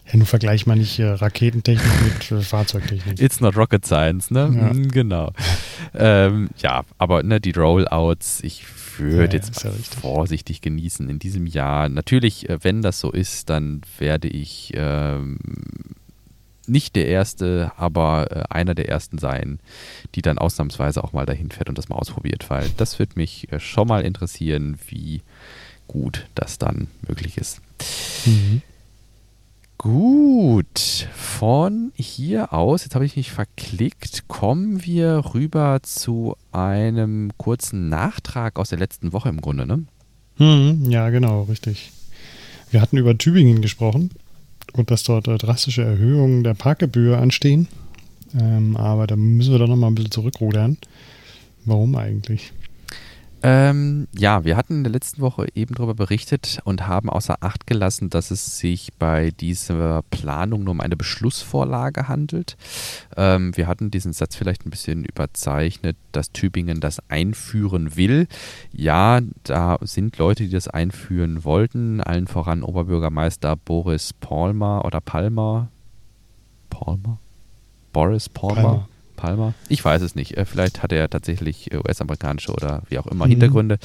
Ja, 0.08 0.18
nun 0.18 0.26
vergleich 0.26 0.66
mal 0.66 0.76
nicht 0.76 1.00
äh, 1.00 1.08
Raketentechnik 1.08 2.04
mit 2.04 2.32
äh, 2.32 2.42
Fahrzeugtechnik. 2.42 3.22
It's 3.22 3.40
not 3.40 3.56
rocket 3.56 3.86
science, 3.86 4.32
ne? 4.32 4.52
Ja. 4.56 4.72
Genau. 4.92 5.32
Ähm, 5.94 6.50
ja, 6.58 6.84
aber 6.98 7.24
ne, 7.24 7.40
die 7.42 7.52
Rollouts, 7.52 8.42
ich 8.44 8.64
würde 9.00 9.38
Ja, 9.38 9.44
jetzt 9.44 9.64
ja 9.64 9.72
vorsichtig 9.72 10.62
genießen 10.62 11.10
in 11.10 11.20
diesem 11.20 11.46
Jahr. 11.46 11.90
Natürlich, 11.90 12.50
äh, 12.50 12.60
wenn 12.64 12.82
das 12.82 13.00
so 13.00 13.12
ist, 13.12 13.50
dann 13.50 13.82
werde 13.98 14.28
ich 14.28 14.72
ähm, 14.76 15.40
nicht 16.68 16.96
der 16.96 17.08
Erste, 17.08 17.72
aber 17.78 18.28
äh, 18.32 18.44
einer 18.50 18.76
der 18.76 18.90
Ersten 18.90 19.18
sein, 19.18 19.60
die 20.16 20.22
dann 20.22 20.38
ausnahmsweise 20.38 21.04
auch 21.04 21.14
mal 21.14 21.26
dahin 21.26 21.52
fährt 21.52 21.70
und 21.70 21.78
das 21.78 21.90
mal 21.90 21.96
ausprobiert, 21.96 22.50
weil 22.50 22.70
das 22.78 23.00
wird 23.00 23.16
mich 23.16 23.52
äh, 23.52 23.60
schon 23.60 23.88
mal 23.88 24.04
interessieren, 24.04 24.78
wie 24.88 25.22
gut 25.88 26.28
das 26.36 26.58
dann 26.58 26.88
möglich 27.08 27.38
ist. 27.38 27.62
Mhm. 28.26 28.62
Gut, 29.80 31.08
von 31.14 31.92
hier 31.94 32.52
aus, 32.52 32.84
jetzt 32.84 32.96
habe 32.96 33.06
ich 33.06 33.16
mich 33.16 33.32
verklickt, 33.32 34.28
kommen 34.28 34.84
wir 34.84 35.22
rüber 35.36 35.82
zu 35.84 36.36
einem 36.52 37.32
kurzen 37.38 37.88
Nachtrag 37.88 38.58
aus 38.58 38.70
der 38.70 38.80
letzten 38.80 39.14
Woche 39.14 39.30
im 39.30 39.40
Grunde, 39.40 39.68
ne? 39.68 39.84
Mhm, 40.40 40.90
ja, 40.90 41.12
genau, 41.12 41.44
richtig. 41.44 41.92
Wir 42.72 42.82
hatten 42.82 42.98
über 42.98 43.20
Tübingen 43.20 43.62
gesprochen 43.62 44.10
und 44.74 44.90
dass 44.90 45.04
dort 45.04 45.28
äh, 45.28 45.38
drastische 45.38 45.84
Erhöhungen 45.84 46.44
der 46.44 46.56
Parkgebühr 46.56 47.20
anstehen. 47.20 47.68
Ähm, 48.38 48.76
aber 48.78 49.06
da 49.06 49.16
müssen 49.16 49.52
wir 49.52 49.60
doch 49.60 49.68
noch 49.68 49.76
mal 49.76 49.88
ein 49.88 49.96
bisschen 49.96 50.12
zurückrudern. 50.12 50.78
Warum 51.66 51.96
eigentlich? 51.96 52.52
Ähm, 53.44 54.08
ja, 54.18 54.46
wir 54.46 54.58
hatten 54.58 54.78
in 54.78 54.84
der 54.84 54.92
letzten 54.92 55.22
Woche 55.22 55.48
eben 55.54 55.76
darüber 55.76 55.94
berichtet 55.94 56.60
und 56.64 56.88
haben 56.88 57.10
außer 57.10 57.38
Acht 57.42 57.68
gelassen, 57.68 58.10
dass 58.10 58.32
es 58.32 58.58
sich 58.58 58.94
bei 58.98 59.32
dieser 59.32 60.02
Planung 60.10 60.64
nur 60.64 60.72
um 60.72 60.82
eine 60.82 60.98
Beschlussvorlage 60.98 62.08
handelt. 62.08 62.58
Ähm, 63.16 63.56
wir 63.56 63.68
hatten 63.68 63.92
diesen 63.92 64.12
Satz 64.12 64.36
vielleicht 64.36 64.66
ein 64.66 64.72
bisschen 64.72 65.06
überzeichnet, 65.06 65.98
dass 66.12 66.32
Tübingen 66.32 66.80
das 66.80 67.00
einführen 67.10 67.96
will. 67.96 68.28
Ja, 68.72 69.22
da 69.44 69.78
sind 69.82 70.18
Leute, 70.18 70.46
die 70.46 70.50
das 70.50 70.68
einführen 70.68 71.44
wollten, 71.44 72.02
allen 72.02 72.26
voran 72.26 72.64
Oberbürgermeister 72.64 73.56
Boris 73.56 74.14
Palmer 74.14 74.84
oder 74.84 75.00
Palmer. 75.00 75.70
Palmer? 76.72 77.20
Boris 77.94 78.30
Palmer. 78.30 78.62
Palmer. 78.62 78.90
Palmer? 79.18 79.54
Ich 79.68 79.84
weiß 79.84 80.02
es 80.02 80.16
nicht. 80.16 80.38
Äh, 80.38 80.46
vielleicht 80.46 80.82
hat 80.82 80.94
er 80.94 81.10
tatsächlich 81.10 81.74
äh, 81.74 81.78
US-amerikanische 81.78 82.54
oder 82.54 82.84
wie 82.88 82.98
auch 82.98 83.08
immer 83.08 83.26
mhm. 83.26 83.32
Hintergründe 83.32 83.80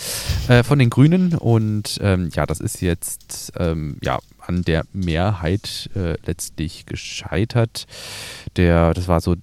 äh, 0.46 0.62
von 0.62 0.78
den 0.78 0.90
Grünen. 0.90 1.34
Und 1.34 1.98
ähm, 2.00 2.30
ja, 2.32 2.46
das 2.46 2.60
ist 2.60 2.80
jetzt 2.80 3.52
ähm, 3.58 3.96
ja 4.02 4.20
an 4.38 4.62
der 4.62 4.84
Mehrheit 4.92 5.90
äh, 5.96 6.14
letztlich 6.24 6.86
gescheitert. 6.86 7.86
Der, 8.56 8.94
das 8.94 9.08
war 9.08 9.20
so 9.20 9.34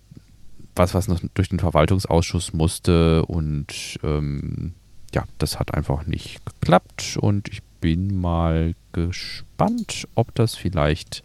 was, 0.76 0.94
was 0.94 1.10
noch 1.10 1.20
durch 1.34 1.50
den 1.50 1.60
Verwaltungsausschuss 1.60 2.54
musste 2.54 3.26
und 3.26 3.98
ähm, 4.02 4.74
ja, 5.14 5.26
das 5.38 5.60
hat 5.60 5.74
einfach 5.74 6.06
nicht 6.06 6.46
geklappt 6.46 7.18
und 7.20 7.50
ich 7.50 7.62
bin 7.82 8.20
mal 8.20 8.76
gespannt, 8.94 10.08
ob 10.16 10.34
das 10.36 10.56
vielleicht 10.56 11.24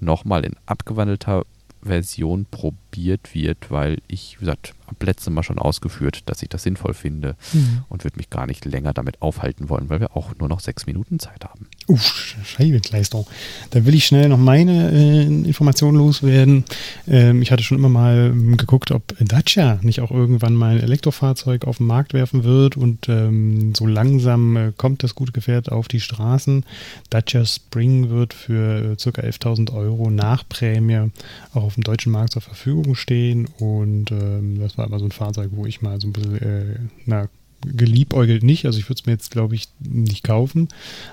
nochmal 0.00 0.44
in 0.44 0.54
abgewandelter 0.66 1.44
Version 1.82 2.46
probiert 2.50 2.83
wird, 2.96 3.70
weil 3.70 3.98
ich, 4.08 4.36
wie 4.36 4.40
gesagt, 4.40 4.74
habe 4.86 5.06
letztes 5.06 5.32
Mal 5.32 5.42
schon 5.42 5.58
ausgeführt, 5.58 6.22
dass 6.26 6.42
ich 6.42 6.48
das 6.48 6.62
sinnvoll 6.62 6.94
finde 6.94 7.36
mhm. 7.52 7.84
und 7.88 8.04
würde 8.04 8.16
mich 8.16 8.30
gar 8.30 8.46
nicht 8.46 8.64
länger 8.64 8.92
damit 8.92 9.22
aufhalten 9.22 9.68
wollen, 9.68 9.88
weil 9.88 10.00
wir 10.00 10.16
auch 10.16 10.32
nur 10.38 10.48
noch 10.48 10.60
sechs 10.60 10.86
Minuten 10.86 11.18
Zeit 11.18 11.44
haben. 11.44 11.66
Uff, 11.86 12.36
Scheibenkleister. 12.44 13.24
Da 13.70 13.84
will 13.86 13.94
ich 13.94 14.06
schnell 14.06 14.28
noch 14.28 14.38
meine 14.38 14.92
äh, 14.92 15.22
Informationen 15.22 15.98
loswerden. 15.98 16.64
Ähm, 17.08 17.42
ich 17.42 17.50
hatte 17.50 17.62
schon 17.62 17.78
immer 17.78 17.88
mal 17.88 18.32
ähm, 18.32 18.56
geguckt, 18.56 18.90
ob 18.90 19.14
Dacia 19.20 19.78
nicht 19.82 20.00
auch 20.00 20.10
irgendwann 20.10 20.54
mal 20.54 20.76
ein 20.76 20.82
Elektrofahrzeug 20.82 21.64
auf 21.64 21.78
den 21.78 21.86
Markt 21.86 22.12
werfen 22.12 22.44
wird 22.44 22.76
und 22.76 23.08
ähm, 23.08 23.74
so 23.74 23.86
langsam 23.86 24.56
äh, 24.56 24.72
kommt 24.76 25.02
das 25.02 25.14
gute 25.14 25.32
Gefährt 25.32 25.72
auf 25.72 25.88
die 25.88 26.00
Straßen. 26.00 26.64
Dacia 27.10 27.44
Spring 27.44 28.10
wird 28.10 28.34
für 28.34 28.92
äh, 28.92 28.96
ca. 28.96 29.22
11.000 29.22 29.72
Euro 29.72 30.10
nach 30.10 30.46
Prämie 30.48 31.10
auch 31.52 31.62
auf 31.62 31.74
dem 31.74 31.84
deutschen 31.84 32.12
Markt 32.12 32.32
zur 32.32 32.42
Verfügung 32.42 32.83
stehen 32.92 33.46
und 33.58 34.10
ähm, 34.10 34.58
das 34.60 34.76
war 34.76 34.84
aber 34.84 34.98
so 34.98 35.06
ein 35.06 35.12
Fahrzeug, 35.12 35.50
wo 35.52 35.64
ich 35.64 35.80
mal 35.80 35.98
so 36.00 36.08
ein 36.08 36.12
bisschen, 36.12 36.36
äh, 36.42 36.78
na, 37.06 37.28
geliebäugelt 37.64 38.42
nicht. 38.42 38.66
Also 38.66 38.78
ich 38.78 38.88
würde 38.88 39.00
es 39.00 39.06
mir 39.06 39.12
jetzt, 39.12 39.30
glaube 39.30 39.54
ich, 39.54 39.68
nicht 39.80 40.24
kaufen. 40.24 40.68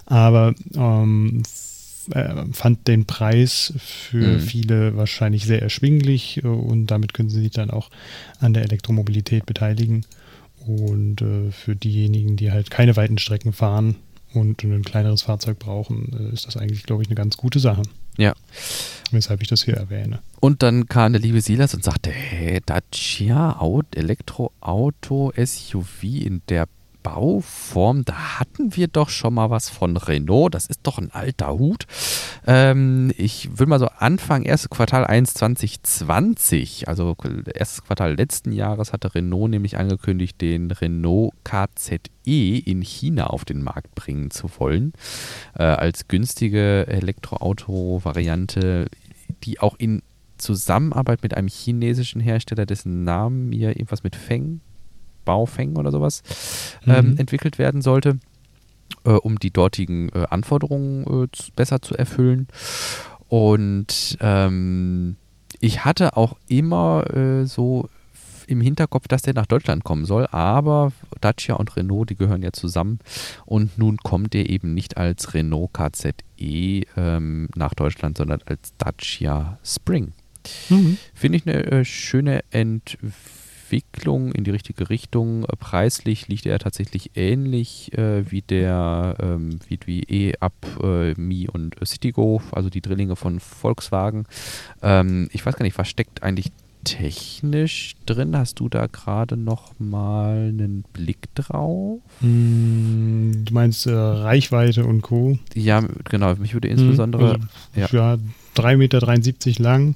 Aber 0.05 0.53
ähm, 0.75 1.43
äh, 2.11 2.45
fand 2.51 2.87
den 2.87 3.05
Preis 3.05 3.73
für 3.77 4.37
mhm. 4.37 4.39
viele 4.39 4.97
wahrscheinlich 4.97 5.45
sehr 5.45 5.61
erschwinglich 5.61 6.41
äh, 6.43 6.47
und 6.47 6.87
damit 6.87 7.13
können 7.13 7.29
sie 7.29 7.41
sich 7.41 7.51
dann 7.51 7.69
auch 7.69 7.89
an 8.39 8.53
der 8.53 8.63
Elektromobilität 8.63 9.45
beteiligen. 9.45 10.05
Und 10.65 11.21
äh, 11.21 11.51
für 11.51 11.75
diejenigen, 11.75 12.35
die 12.37 12.51
halt 12.51 12.69
keine 12.69 12.95
weiten 12.95 13.17
Strecken 13.17 13.53
fahren 13.53 13.95
und 14.33 14.63
ein 14.63 14.83
kleineres 14.83 15.23
Fahrzeug 15.23 15.59
brauchen, 15.59 16.13
äh, 16.13 16.33
ist 16.33 16.47
das 16.47 16.57
eigentlich, 16.57 16.83
glaube 16.83 17.03
ich, 17.03 17.09
eine 17.09 17.15
ganz 17.15 17.37
gute 17.37 17.59
Sache. 17.59 17.83
Ja. 18.17 18.33
Weshalb 19.11 19.41
ich 19.41 19.47
das 19.47 19.63
hier 19.63 19.75
erwähne. 19.75 20.19
Und 20.39 20.63
dann 20.63 20.87
kam 20.87 21.13
der 21.13 21.21
liebe 21.21 21.41
Silas 21.41 21.73
und 21.73 21.83
sagte, 21.83 22.09
hey, 22.09 22.61
Dacia 22.65 23.59
Elektroauto 23.95 25.33
SUV 25.35 26.03
in 26.03 26.41
der 26.49 26.67
Bauform, 27.03 28.05
da 28.05 28.39
hatten 28.39 28.75
wir 28.75 28.87
doch 28.87 29.09
schon 29.09 29.33
mal 29.33 29.49
was 29.49 29.69
von 29.69 29.97
Renault. 29.97 30.53
Das 30.53 30.67
ist 30.67 30.81
doch 30.83 30.97
ein 30.97 31.11
alter 31.11 31.57
Hut. 31.57 31.85
Ähm, 32.45 33.11
ich 33.17 33.57
würde 33.57 33.69
mal 33.69 33.79
so 33.79 33.87
anfangen, 33.87 34.45
erstes 34.45 34.69
Quartal 34.69 35.05
1 35.05 35.33
2020, 35.33 36.87
also 36.87 37.15
erstes 37.53 37.83
Quartal 37.83 38.15
letzten 38.15 38.51
Jahres 38.51 38.93
hatte 38.93 39.15
Renault 39.15 39.49
nämlich 39.49 39.77
angekündigt, 39.77 40.39
den 40.41 40.71
Renault 40.71 41.33
KZE 41.43 41.99
in 42.25 42.81
China 42.81 43.27
auf 43.27 43.45
den 43.45 43.63
Markt 43.63 43.95
bringen 43.95 44.31
zu 44.31 44.49
wollen. 44.59 44.93
Äh, 45.55 45.63
als 45.63 46.07
günstige 46.07 46.87
Elektroauto-Variante, 46.87 48.87
die 49.43 49.59
auch 49.59 49.75
in 49.77 50.01
Zusammenarbeit 50.37 51.23
mit 51.23 51.35
einem 51.35 51.47
chinesischen 51.47 52.21
Hersteller, 52.21 52.65
dessen 52.65 53.03
Namen 53.03 53.49
mir 53.49 53.69
irgendwas 53.69 54.03
mit 54.03 54.15
Feng 54.15 54.61
Baofeng 55.25 55.75
oder 55.75 55.91
sowas 55.91 56.23
ähm, 56.85 57.11
mhm. 57.11 57.17
entwickelt 57.17 57.57
werden 57.57 57.81
sollte, 57.81 58.19
äh, 59.05 59.11
um 59.11 59.39
die 59.39 59.51
dortigen 59.51 60.09
äh, 60.09 60.25
Anforderungen 60.29 61.03
äh, 61.03 61.27
zu, 61.31 61.51
besser 61.55 61.81
zu 61.81 61.95
erfüllen. 61.95 62.47
Und 63.27 64.17
ähm, 64.19 65.15
ich 65.59 65.85
hatte 65.85 66.17
auch 66.17 66.35
immer 66.47 67.05
äh, 67.15 67.45
so 67.45 67.89
im 68.47 68.59
Hinterkopf, 68.59 69.07
dass 69.07 69.21
der 69.21 69.33
nach 69.33 69.45
Deutschland 69.45 69.83
kommen 69.83 70.05
soll, 70.05 70.27
aber 70.31 70.91
Dacia 71.21 71.55
und 71.55 71.75
Renault, 71.77 72.09
die 72.09 72.15
gehören 72.15 72.43
ja 72.43 72.51
zusammen 72.51 72.99
und 73.45 73.77
nun 73.77 73.97
kommt 73.97 74.33
der 74.33 74.49
eben 74.49 74.73
nicht 74.73 74.97
als 74.97 75.33
Renault 75.33 75.73
KZE 75.73 76.83
ähm, 76.97 77.47
nach 77.55 77.73
Deutschland, 77.73 78.17
sondern 78.17 78.41
als 78.45 78.73
Dacia 78.77 79.57
Spring. 79.63 80.11
Mhm. 80.69 80.97
Finde 81.13 81.37
ich 81.37 81.47
eine 81.47 81.63
äh, 81.65 81.85
schöne 81.85 82.43
Entwicklung 82.51 83.13
Entwicklung 83.71 84.33
in 84.33 84.43
die 84.43 84.51
richtige 84.51 84.89
Richtung. 84.89 85.45
Äh, 85.45 85.55
preislich 85.57 86.27
liegt 86.27 86.45
er 86.45 86.59
tatsächlich 86.59 87.11
ähnlich 87.15 87.97
äh, 87.97 88.29
wie 88.29 88.41
der 88.41 89.15
ähm, 89.21 89.59
wie, 89.67 89.79
wie 89.85 90.03
E-Up, 90.03 90.53
äh, 90.83 91.13
Mi 91.13 91.47
und 91.47 91.75
Citigo, 91.85 92.41
also 92.51 92.69
die 92.69 92.81
Drillinge 92.81 93.15
von 93.15 93.39
Volkswagen. 93.39 94.25
Ähm, 94.81 95.29
ich 95.31 95.45
weiß 95.45 95.55
gar 95.55 95.63
nicht, 95.63 95.77
was 95.77 95.87
steckt 95.87 96.21
eigentlich 96.21 96.51
technisch 96.83 97.95
drin? 98.05 98.35
Hast 98.35 98.59
du 98.59 98.67
da 98.67 98.87
gerade 98.87 99.37
noch 99.37 99.71
mal 99.79 100.49
einen 100.49 100.83
Blick 100.91 101.33
drauf? 101.35 101.99
Hm, 102.19 103.45
du 103.45 103.53
meinst 103.53 103.85
äh, 103.85 103.91
Reichweite 103.91 104.85
und 104.85 105.01
Co. 105.01 105.37
Ja, 105.53 105.81
genau. 106.09 106.35
Mich 106.35 106.53
würde 106.53 106.67
insbesondere 106.67 107.35
hm, 107.35 107.47
also, 107.75 107.95
ja. 107.95 108.15
ja 108.15 108.19
3,73 108.57 108.77
Meter 108.77 109.63
lang, 109.63 109.95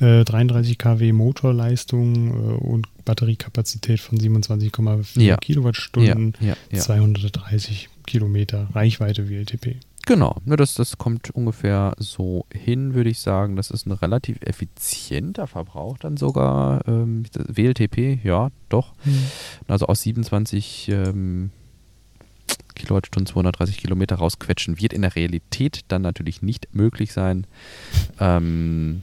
33 0.00 0.72
äh, 0.72 0.74
kW 0.74 1.12
Motorleistung 1.12 2.26
äh, 2.26 2.56
und 2.56 2.88
Batteriekapazität 3.06 4.00
von 4.00 4.18
27,4 4.18 5.22
ja. 5.22 5.36
Kilowattstunden, 5.38 6.34
ja, 6.40 6.54
ja, 6.70 6.78
230 6.78 7.88
Kilometer 8.04 8.68
Reichweite 8.74 9.30
WLTP. 9.30 9.76
Genau, 10.06 10.36
ne, 10.44 10.54
das, 10.56 10.74
das 10.74 10.98
kommt 10.98 11.30
ungefähr 11.30 11.94
so 11.98 12.46
hin, 12.52 12.94
würde 12.94 13.10
ich 13.10 13.18
sagen. 13.18 13.56
Das 13.56 13.70
ist 13.70 13.86
ein 13.86 13.92
relativ 13.92 14.36
effizienter 14.40 15.48
Verbrauch 15.48 15.98
dann 15.98 16.16
sogar. 16.16 16.86
Ähm, 16.86 17.24
WLTP, 17.34 18.20
ja, 18.22 18.50
doch. 18.68 18.92
Mhm. 19.04 19.26
Also 19.66 19.86
aus 19.86 20.02
27 20.02 20.90
ähm, 20.90 21.50
Kilowattstunden 22.76 23.26
230 23.26 23.78
Kilometer 23.78 24.16
rausquetschen 24.16 24.80
wird 24.80 24.92
in 24.92 25.02
der 25.02 25.16
Realität 25.16 25.80
dann 25.88 26.02
natürlich 26.02 26.42
nicht 26.42 26.68
möglich 26.72 27.12
sein. 27.12 27.46
Ähm, 28.18 29.02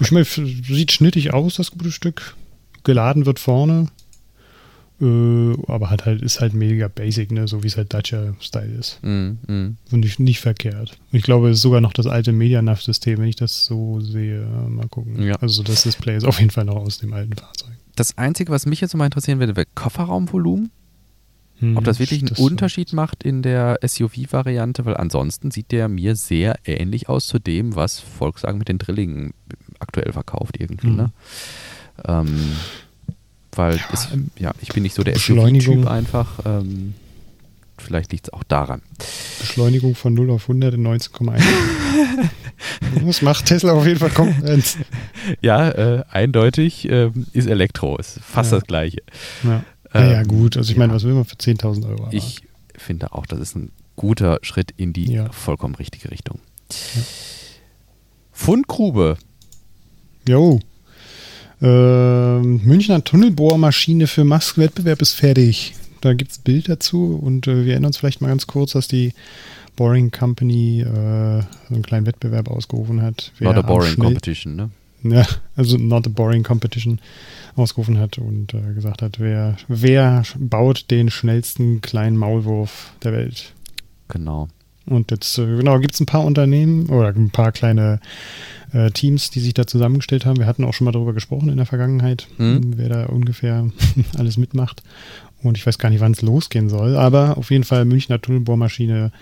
ich 0.00 0.10
meine, 0.10 0.24
sieht 0.24 0.90
schnittig 0.90 1.32
aus, 1.32 1.54
das 1.54 1.70
gute 1.70 1.92
Stück. 1.92 2.34
Geladen 2.84 3.26
wird 3.26 3.38
vorne. 3.38 3.88
Äh, 5.00 5.54
aber 5.66 5.90
hat 5.90 6.06
halt, 6.06 6.22
ist 6.22 6.40
halt 6.40 6.54
mega 6.54 6.86
basic, 6.86 7.32
ne? 7.32 7.48
so 7.48 7.64
wie 7.64 7.66
es 7.66 7.76
halt 7.76 7.92
Dacia-Style 7.92 8.72
ist. 8.78 9.00
Mm, 9.02 9.32
mm. 9.46 9.76
Und 9.90 10.00
nicht, 10.00 10.20
nicht 10.20 10.40
verkehrt. 10.40 10.98
Ich 11.10 11.24
glaube, 11.24 11.50
es 11.50 11.56
ist 11.56 11.62
sogar 11.62 11.80
noch 11.80 11.92
das 11.92 12.06
alte 12.06 12.30
Medianav-System, 12.32 13.18
wenn 13.18 13.28
ich 13.28 13.36
das 13.36 13.64
so 13.64 14.00
sehe. 14.00 14.46
Mal 14.68 14.88
gucken. 14.88 15.20
Ja. 15.20 15.34
Also 15.36 15.64
das 15.64 15.82
Display 15.82 16.16
ist 16.16 16.24
auf 16.24 16.38
jeden 16.38 16.50
Fall 16.50 16.64
noch 16.64 16.76
aus 16.76 16.98
dem 16.98 17.12
alten 17.12 17.34
Fahrzeug. 17.34 17.72
Das 17.96 18.16
Einzige, 18.18 18.52
was 18.52 18.66
mich 18.66 18.80
jetzt 18.80 18.94
mal 18.94 19.04
interessieren 19.04 19.40
würde, 19.40 19.56
wäre 19.56 19.66
Kofferraumvolumen. 19.74 20.70
Hm, 21.58 21.76
Ob 21.76 21.84
das 21.84 21.98
wirklich 21.98 22.20
einen 22.20 22.28
das 22.28 22.38
Unterschied 22.38 22.90
so. 22.90 22.96
macht 22.96 23.22
in 23.22 23.42
der 23.42 23.78
SUV-Variante, 23.84 24.84
weil 24.84 24.96
ansonsten 24.96 25.50
sieht 25.50 25.70
der 25.72 25.88
mir 25.88 26.16
sehr 26.16 26.56
ähnlich 26.64 27.08
aus 27.08 27.26
zu 27.26 27.38
dem, 27.38 27.76
was 27.76 28.00
Volkswagen 28.00 28.58
mit 28.58 28.68
den 28.68 28.78
Drillingen 28.78 29.34
aktuell 29.78 30.12
verkauft 30.12 30.56
irgendwie. 30.58 30.88
Hm. 30.88 30.96
Ne? 30.96 31.12
Ähm, 32.06 32.56
weil 33.52 33.76
ja, 33.76 33.82
es, 33.92 34.08
ja, 34.38 34.52
ich 34.60 34.68
bin 34.70 34.82
nicht 34.82 34.94
so 34.94 35.04
der 35.04 35.16
SUV-Typ 35.16 35.86
einfach. 35.86 36.40
Ähm, 36.44 36.94
vielleicht 37.78 38.12
liegt 38.12 38.28
es 38.28 38.32
auch 38.32 38.42
daran. 38.44 38.82
Beschleunigung 39.40 39.94
von 39.94 40.14
0 40.14 40.30
auf 40.30 40.42
100 40.42 40.74
in 40.74 40.86
19,1. 40.86 41.42
das 43.06 43.22
macht 43.22 43.46
Tesla 43.46 43.72
auf 43.72 43.86
jeden 43.86 43.98
Fall 43.98 44.10
Konkurrenz. 44.10 44.78
Ja, 45.40 45.70
äh, 45.70 46.04
eindeutig 46.10 46.88
äh, 46.88 47.10
ist 47.32 47.46
Elektro, 47.46 47.96
ist 47.96 48.20
fast 48.20 48.52
ja. 48.52 48.58
das 48.58 48.66
Gleiche. 48.66 49.02
Ja. 49.42 49.64
Ähm, 49.92 50.10
ja, 50.10 50.22
gut, 50.24 50.56
also 50.56 50.70
ich 50.70 50.76
meine, 50.76 50.92
was 50.92 51.04
will 51.04 51.14
man 51.14 51.24
für 51.24 51.36
10.000 51.36 51.88
Euro? 51.88 52.04
Aber? 52.04 52.12
Ich 52.12 52.42
finde 52.76 53.12
auch, 53.12 53.26
das 53.26 53.38
ist 53.38 53.56
ein 53.56 53.70
guter 53.96 54.38
Schritt 54.42 54.72
in 54.76 54.92
die 54.92 55.22
vollkommen 55.30 55.76
richtige 55.76 56.10
Richtung. 56.10 56.40
Fundgrube. 58.32 59.16
Jo. 60.26 60.60
Äh, 61.62 62.38
Münchner 62.40 63.02
Tunnelbohrmaschine 63.04 64.06
für 64.06 64.24
Mask-Wettbewerb 64.24 65.02
ist 65.02 65.12
fertig. 65.12 65.74
Da 66.00 66.12
gibt 66.12 66.32
es 66.32 66.38
Bild 66.38 66.68
dazu 66.68 67.18
und 67.20 67.46
äh, 67.46 67.64
wir 67.64 67.72
erinnern 67.72 67.88
uns 67.88 67.96
vielleicht 67.96 68.20
mal 68.20 68.28
ganz 68.28 68.46
kurz, 68.46 68.72
dass 68.72 68.88
die 68.88 69.12
Boring 69.76 70.10
Company 70.10 70.82
äh, 70.82 70.84
einen 70.86 71.82
kleinen 71.82 72.06
Wettbewerb 72.06 72.48
ausgerufen 72.48 73.02
hat. 73.02 73.32
Not 73.40 73.56
a 73.56 73.62
boring 73.62 73.96
competition, 73.96 74.56
ne? 74.56 74.70
Ja, 75.02 75.26
also 75.54 75.76
not 75.76 76.06
a 76.06 76.10
boring 76.10 76.42
competition 76.42 76.98
ausgerufen 77.56 77.98
hat 77.98 78.18
und 78.18 78.54
äh, 78.54 78.72
gesagt 78.74 79.02
hat, 79.02 79.20
wer, 79.20 79.56
wer 79.68 80.22
baut 80.38 80.90
den 80.90 81.10
schnellsten 81.10 81.82
kleinen 81.82 82.16
Maulwurf 82.16 82.92
der 83.02 83.12
Welt? 83.12 83.52
Genau. 84.08 84.48
Und 84.86 85.10
jetzt, 85.10 85.38
äh, 85.38 85.46
genau, 85.46 85.78
gibt 85.78 85.94
es 85.94 86.00
ein 86.00 86.06
paar 86.06 86.24
Unternehmen 86.24 86.86
oder 86.86 87.08
ein 87.08 87.30
paar 87.30 87.52
kleine 87.52 88.00
äh, 88.72 88.90
Teams, 88.90 89.30
die 89.30 89.40
sich 89.40 89.54
da 89.54 89.66
zusammengestellt 89.66 90.26
haben. 90.26 90.38
Wir 90.38 90.46
hatten 90.46 90.64
auch 90.64 90.74
schon 90.74 90.84
mal 90.84 90.92
darüber 90.92 91.14
gesprochen 91.14 91.48
in 91.48 91.56
der 91.56 91.66
Vergangenheit, 91.66 92.28
mhm. 92.38 92.76
wer 92.76 92.88
da 92.88 93.06
ungefähr 93.06 93.70
alles 94.18 94.36
mitmacht. 94.36 94.82
Und 95.42 95.58
ich 95.58 95.66
weiß 95.66 95.78
gar 95.78 95.90
nicht, 95.90 96.00
wann 96.00 96.12
es 96.12 96.22
losgehen 96.22 96.68
soll. 96.68 96.96
Aber 96.96 97.36
auf 97.36 97.50
jeden 97.50 97.64
Fall, 97.64 97.84
Münchner 97.84 98.20
Tunnelbohrmaschine 98.20 99.12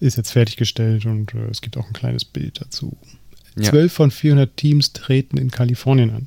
ist 0.00 0.16
jetzt 0.16 0.30
fertiggestellt 0.30 1.06
und 1.06 1.34
äh, 1.34 1.48
es 1.50 1.60
gibt 1.60 1.76
auch 1.76 1.86
ein 1.86 1.92
kleines 1.92 2.24
Bild 2.24 2.60
dazu. 2.60 2.96
Ja. 3.58 3.88
von 3.88 4.10
400 4.10 4.56
Teams 4.56 4.92
treten 4.92 5.36
in 5.36 5.50
Kalifornien 5.50 6.10
an. 6.10 6.26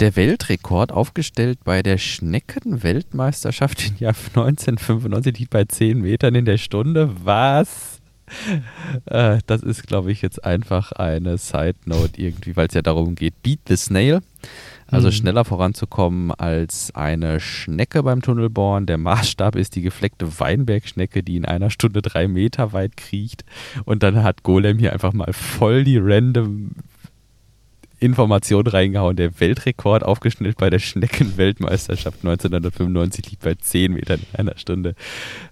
Der 0.00 0.14
Weltrekord 0.14 0.92
aufgestellt 0.92 1.58
bei 1.64 1.82
der 1.82 1.98
Schneckenweltmeisterschaft 1.98 3.88
im 3.88 3.96
Jahr 3.98 4.14
1995 4.14 5.38
liegt 5.40 5.50
bei 5.50 5.64
10 5.64 6.00
Metern 6.00 6.36
in 6.36 6.44
der 6.44 6.58
Stunde. 6.58 7.10
Was? 7.24 8.00
Äh, 9.06 9.38
das 9.46 9.62
ist, 9.62 9.86
glaube 9.86 10.12
ich, 10.12 10.22
jetzt 10.22 10.44
einfach 10.44 10.92
eine 10.92 11.38
Side 11.38 11.76
Note 11.86 12.20
irgendwie, 12.20 12.56
weil 12.56 12.68
es 12.68 12.74
ja 12.74 12.82
darum 12.82 13.14
geht, 13.14 13.42
Beat 13.42 13.60
the 13.68 13.76
Snail. 13.76 14.20
Also 14.86 15.08
mhm. 15.08 15.12
schneller 15.12 15.44
voranzukommen 15.44 16.30
als 16.32 16.94
eine 16.94 17.40
Schnecke 17.40 18.02
beim 18.02 18.22
Tunnelbohren. 18.22 18.86
Der 18.86 18.98
Maßstab 18.98 19.56
ist 19.56 19.76
die 19.76 19.82
gefleckte 19.82 20.38
Weinbergschnecke, 20.38 21.22
die 21.22 21.36
in 21.36 21.44
einer 21.44 21.70
Stunde 21.70 22.02
drei 22.02 22.28
Meter 22.28 22.72
weit 22.72 22.96
kriecht. 22.96 23.44
Und 23.84 24.02
dann 24.02 24.22
hat 24.22 24.44
Golem 24.44 24.78
hier 24.78 24.92
einfach 24.92 25.12
mal 25.12 25.32
voll 25.32 25.84
die 25.84 25.98
random 25.98 26.70
Information 28.00 28.66
reingehauen. 28.66 29.16
Der 29.16 29.40
Weltrekord 29.40 30.02
aufgeschnellt 30.02 30.56
bei 30.56 30.70
der 30.70 30.78
Schneckenweltmeisterschaft 30.78 32.18
1995 32.18 33.30
liegt 33.30 33.42
bei 33.42 33.54
10 33.54 33.92
Metern 33.92 34.20
in 34.32 34.40
einer 34.40 34.58
Stunde. 34.58 34.94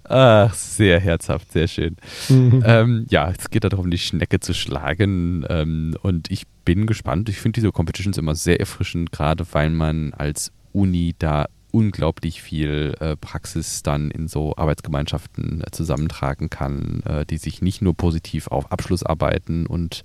Ach, 0.03 0.53
sehr 0.53 0.99
herzhaft, 0.99 1.51
sehr 1.51 1.67
schön. 1.67 1.97
Mhm. 2.29 2.63
Ähm, 2.65 3.05
ja, 3.09 3.31
es 3.37 3.49
geht 3.49 3.63
darum, 3.63 3.91
die 3.91 3.97
Schnecke 3.97 4.39
zu 4.39 4.53
schlagen. 4.53 5.45
Ähm, 5.49 5.95
und 6.01 6.31
ich 6.31 6.43
bin 6.65 6.85
gespannt. 6.85 7.29
Ich 7.29 7.37
finde 7.37 7.59
diese 7.59 7.71
Competitions 7.71 8.17
immer 8.17 8.35
sehr 8.35 8.59
erfrischend, 8.59 9.11
gerade 9.11 9.45
weil 9.51 9.69
man 9.69 10.13
als 10.13 10.51
Uni 10.71 11.15
da 11.17 11.47
unglaublich 11.71 12.41
viel 12.41 12.95
äh, 12.99 13.15
Praxis 13.15 13.83
dann 13.83 14.09
in 14.09 14.27
so 14.27 14.55
Arbeitsgemeinschaften 14.55 15.61
äh, 15.61 15.71
zusammentragen 15.71 16.49
kann, 16.49 17.03
äh, 17.05 17.25
die 17.25 17.37
sich 17.37 17.61
nicht 17.61 17.81
nur 17.81 17.93
positiv 17.93 18.47
auf 18.47 18.71
Abschlussarbeiten 18.71 19.67
und 19.67 20.03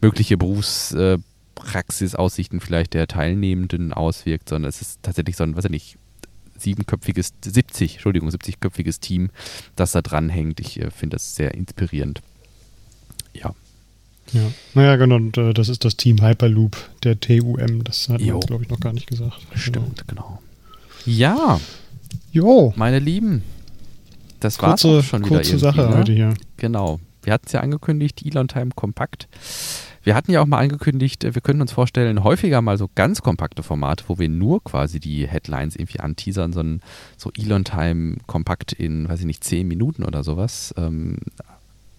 mögliche 0.00 0.36
Berufs 0.36 0.92
äh, 0.92 1.18
Praxisaussichten 1.54 2.60
vielleicht 2.60 2.94
der 2.94 3.06
Teilnehmenden 3.06 3.92
auswirkt, 3.92 4.48
sondern 4.48 4.68
es 4.68 4.80
ist 4.80 5.02
tatsächlich 5.02 5.36
so 5.36 5.44
ein, 5.44 5.56
weiß 5.56 5.66
ich 5.66 5.70
nicht, 5.70 5.98
siebenköpfiges, 6.58 7.34
70, 7.44 7.94
Entschuldigung, 7.94 8.28
70-köpfiges 8.28 9.00
Team, 9.00 9.30
das 9.76 9.92
da 9.92 10.02
dran 10.02 10.28
hängt. 10.28 10.60
Ich 10.60 10.80
äh, 10.80 10.90
finde 10.90 11.16
das 11.16 11.34
sehr 11.34 11.54
inspirierend. 11.54 12.22
Ja. 13.34 13.54
Ja, 14.32 14.50
naja, 14.74 14.96
genau, 14.96 15.16
und 15.16 15.36
äh, 15.36 15.52
das 15.52 15.68
ist 15.68 15.84
das 15.84 15.96
Team 15.96 16.22
Hyperloop 16.22 16.76
der 17.02 17.20
TUM. 17.20 17.84
Das 17.84 18.08
hat 18.08 18.20
man, 18.20 18.40
glaube 18.40 18.62
ich, 18.62 18.70
noch 18.70 18.80
gar 18.80 18.92
nicht 18.92 19.08
gesagt. 19.08 19.38
Stimmt, 19.54 20.06
genau. 20.08 20.40
genau. 20.40 20.42
Ja. 21.04 21.60
Jo. 22.30 22.72
Meine 22.76 22.98
Lieben, 22.98 23.42
das 24.40 24.60
war 24.62 24.78
schon 24.78 25.02
wieder. 25.02 25.20
Kurze 25.20 25.58
Sache 25.58 25.82
ne? 25.82 25.96
heute 25.98 26.12
hier. 26.12 26.34
Genau. 26.56 27.00
Wir 27.22 27.32
hatten 27.32 27.46
es 27.46 27.52
ja 27.52 27.60
angekündigt, 27.60 28.24
Elon 28.24 28.48
Time 28.48 28.70
Kompakt. 28.74 29.28
Wir 30.02 30.14
hatten 30.14 30.32
ja 30.32 30.40
auch 30.40 30.46
mal 30.46 30.58
angekündigt, 30.58 31.22
wir 31.22 31.42
können 31.42 31.60
uns 31.60 31.72
vorstellen, 31.72 32.24
häufiger 32.24 32.60
mal 32.60 32.76
so 32.76 32.88
ganz 32.94 33.22
kompakte 33.22 33.62
Formate, 33.62 34.04
wo 34.08 34.18
wir 34.18 34.28
nur 34.28 34.62
quasi 34.64 35.00
die 35.00 35.28
Headlines 35.28 35.76
irgendwie 35.76 36.00
anteasern, 36.00 36.52
so 36.52 36.60
ein 36.60 36.80
so 37.16 37.30
Elon 37.36 37.64
Time 37.64 38.16
kompakt 38.26 38.72
in, 38.72 39.08
weiß 39.08 39.20
ich 39.20 39.26
nicht, 39.26 39.44
zehn 39.44 39.68
Minuten 39.68 40.04
oder 40.04 40.24
sowas. 40.24 40.74
Ähm, 40.76 41.18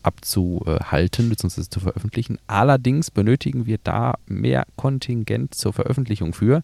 abzuhalten 0.03 1.29
bzw. 1.29 1.63
zu 1.63 1.79
veröffentlichen. 1.79 2.37
Allerdings 2.47 3.11
benötigen 3.11 3.65
wir 3.65 3.79
da 3.83 4.15
mehr 4.25 4.65
Kontingent 4.75 5.55
zur 5.55 5.73
Veröffentlichung 5.73 6.33
für. 6.33 6.63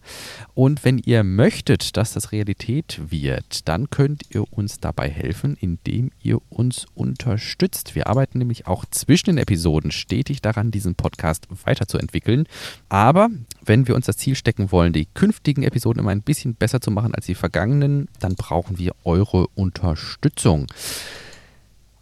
Und 0.54 0.84
wenn 0.84 1.00
ihr 1.00 1.24
möchtet, 1.24 1.98
dass 1.98 2.14
das 2.14 2.32
Realität 2.32 3.02
wird, 3.10 3.68
dann 3.68 3.90
könnt 3.90 4.24
ihr 4.30 4.52
uns 4.54 4.80
dabei 4.80 5.10
helfen, 5.10 5.58
indem 5.60 6.12
ihr 6.22 6.40
uns 6.50 6.86
unterstützt. 6.94 7.96
Wir 7.96 8.08
arbeiten 8.08 8.40
nämlich 8.40 8.68
auch 8.68 8.86
zwischen 8.86 9.28
den 9.28 9.38
Episoden 9.38 9.92
stetig 9.92 10.42
daran, 10.42 10.72
diesen 10.72 10.96
Podcast 10.96 11.48
weiterzuentwickeln. 11.66 12.46
Aber 12.90 13.30
wenn 13.64 13.88
wir 13.88 13.96
uns 13.96 14.06
das 14.06 14.18
Ziel 14.18 14.36
stecken 14.36 14.72
wollen, 14.72 14.94
die 14.94 15.08
künftigen 15.14 15.64
Episoden 15.64 16.00
immer 16.00 16.12
ein 16.12 16.22
bisschen 16.22 16.56
besser 16.56 16.82
zu 16.82 16.92
machen 16.92 17.16
als 17.16 17.26
die 17.26 17.36
vergangenen, 17.36 18.08
dann 18.20 18.36
brauchen 18.36 18.78
wir 18.78 18.94
eure 19.04 19.48
Unterstützung. 19.56 20.68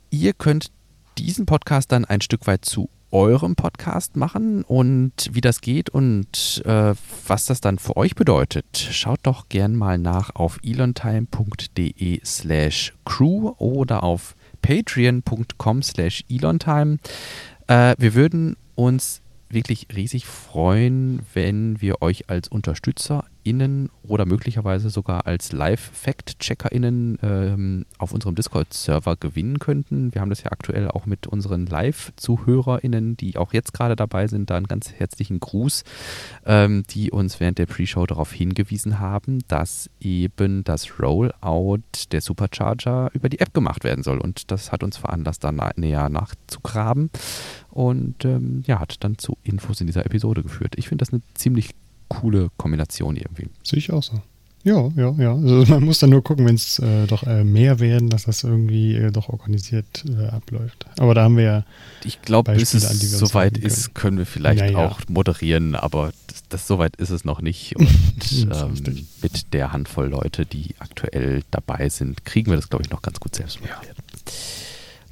Ihr 0.09 0.33
könnt 0.33 0.71
diesen 1.17 1.45
Podcast 1.45 1.91
dann 1.91 2.05
ein 2.05 2.21
Stück 2.21 2.47
weit 2.47 2.65
zu 2.65 2.89
eurem 3.11 3.55
Podcast 3.55 4.17
machen 4.17 4.63
und 4.63 5.13
wie 5.31 5.41
das 5.41 5.61
geht 5.61 5.89
und 5.89 6.61
äh, 6.65 6.93
was 7.25 7.45
das 7.45 7.61
dann 7.61 7.79
für 7.79 7.95
euch 7.95 8.15
bedeutet, 8.15 8.65
schaut 8.77 9.19
doch 9.23 9.47
gern 9.49 9.75
mal 9.75 9.97
nach 9.97 10.35
auf 10.35 10.59
elontime.de 10.61 12.21
slash 12.25 12.93
crew 13.05 13.53
oder 13.57 14.03
auf 14.03 14.35
patreon.com 14.61 15.83
slash 15.83 16.25
elontime. 16.29 16.97
Äh, 17.67 17.95
wir 17.97 18.13
würden 18.13 18.57
uns 18.75 19.21
wirklich 19.49 19.87
riesig 19.95 20.25
freuen, 20.25 21.21
wenn 21.33 21.81
wir 21.81 22.01
euch 22.01 22.29
als 22.29 22.49
UnterstützerInnen 23.47 23.89
oder 24.03 24.25
möglicherweise 24.25 24.89
sogar 24.89 25.25
als 25.25 25.51
Live-Fact-CheckerInnen 25.51 27.19
ähm, 27.21 27.85
auf 27.97 28.13
unserem 28.13 28.35
Discord-Server 28.35 29.15
gewinnen 29.17 29.59
könnten. 29.59 30.13
Wir 30.13 30.21
haben 30.21 30.29
das 30.29 30.43
ja 30.43 30.51
aktuell 30.51 30.89
auch 30.89 31.05
mit 31.05 31.27
unseren 31.27 31.65
Live-ZuhörerInnen, 31.65 33.17
die 33.17 33.37
auch 33.37 33.53
jetzt 33.53 33.73
gerade 33.73 33.95
dabei 33.95 34.27
sind. 34.27 34.49
Da 34.49 34.57
einen 34.57 34.67
ganz 34.67 34.93
herzlichen 34.93 35.39
Gruß, 35.39 35.83
ähm, 36.45 36.83
die 36.89 37.11
uns 37.11 37.39
während 37.39 37.57
der 37.57 37.65
Pre-Show 37.65 38.05
darauf 38.05 38.31
hingewiesen 38.31 38.99
haben, 38.99 39.39
dass 39.47 39.89
eben 39.99 40.63
das 40.63 40.99
Rollout 40.99 41.81
der 42.11 42.21
Supercharger 42.21 43.09
über 43.13 43.29
die 43.29 43.39
App 43.39 43.53
gemacht 43.53 43.83
werden 43.83 44.03
soll. 44.03 44.19
Und 44.19 44.51
das 44.51 44.71
hat 44.71 44.83
uns 44.83 44.97
veranlasst, 44.97 45.43
da 45.43 45.51
näher 45.75 46.09
nachzugraben 46.09 47.09
und 47.71 48.25
ähm, 48.25 48.63
ja, 48.65 48.79
hat 48.79 49.03
dann 49.03 49.17
zu 49.17 49.37
Infos 49.43 49.81
in 49.81 49.87
dieser 49.87 50.05
Episode 50.05 50.43
geführt. 50.43 50.75
Ich 50.77 50.87
finde 50.87 51.03
das 51.03 51.13
eine 51.13 51.21
ziemlich 51.33 51.75
coole 52.07 52.49
Kombination 52.57 53.15
irgendwie. 53.15 53.49
Sehe 53.63 53.79
ich 53.79 53.91
auch 53.91 54.03
so. 54.03 54.21
Ja, 54.67 54.89
ja, 54.97 55.11
ja. 55.17 55.33
Also 55.33 55.65
man 55.73 55.83
muss 55.83 55.99
dann 55.99 56.09
nur 56.09 56.23
gucken, 56.23 56.45
wenn 56.45 56.55
es 56.55 56.79
äh, 56.79 57.07
doch 57.07 57.23
äh, 57.23 57.43
mehr 57.43 57.79
werden, 57.79 58.09
dass 58.09 58.23
das 58.23 58.43
irgendwie 58.43 58.95
äh, 58.95 59.11
doch 59.11 59.29
organisiert 59.29 60.03
äh, 60.09 60.27
abläuft. 60.27 60.85
Aber 60.97 61.13
da 61.13 61.23
haben 61.23 61.37
wir 61.37 61.43
ja. 61.43 61.63
Ich 62.03 62.21
glaube, 62.21 62.51
bis 62.53 62.73
es 62.73 62.85
an, 62.85 62.97
soweit 62.97 63.57
ist, 63.57 63.95
können 63.95 64.17
wir 64.17 64.25
vielleicht 64.25 64.59
naja. 64.59 64.79
auch 64.79 64.99
moderieren, 65.07 65.75
aber 65.75 66.11
das, 66.27 66.43
das 66.49 66.67
soweit 66.67 66.97
ist 66.97 67.11
es 67.11 67.23
noch 67.23 67.41
nicht. 67.41 67.75
Und 67.77 67.87
ähm, 68.51 69.07
mit 69.21 69.53
der 69.53 69.71
Handvoll 69.71 70.09
Leute, 70.09 70.45
die 70.45 70.75
aktuell 70.79 71.43
dabei 71.49 71.87
sind, 71.87 72.25
kriegen 72.25 72.51
wir 72.51 72.57
das, 72.57 72.69
glaube 72.69 72.83
ich, 72.83 72.89
noch 72.89 73.01
ganz 73.01 73.21
gut 73.21 73.35
selbst 73.35 73.61
moderiert. 73.61 73.95
Ja. 73.97 74.03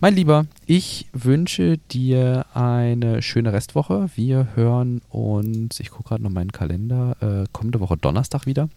Mein 0.01 0.15
Lieber, 0.15 0.45
ich 0.65 1.07
wünsche 1.13 1.77
dir 1.77 2.45
eine 2.53 3.21
schöne 3.21 3.53
Restwoche. 3.53 4.09
Wir 4.15 4.49
hören 4.55 5.01
uns, 5.09 5.79
ich 5.79 5.89
gucke 5.89 6.09
gerade 6.09 6.23
noch 6.23 6.31
meinen 6.31 6.51
Kalender, 6.51 7.15
äh, 7.21 7.47
kommende 7.53 7.79
Woche 7.79 7.95
Donnerstag 7.95 8.45
wieder. 8.45 8.69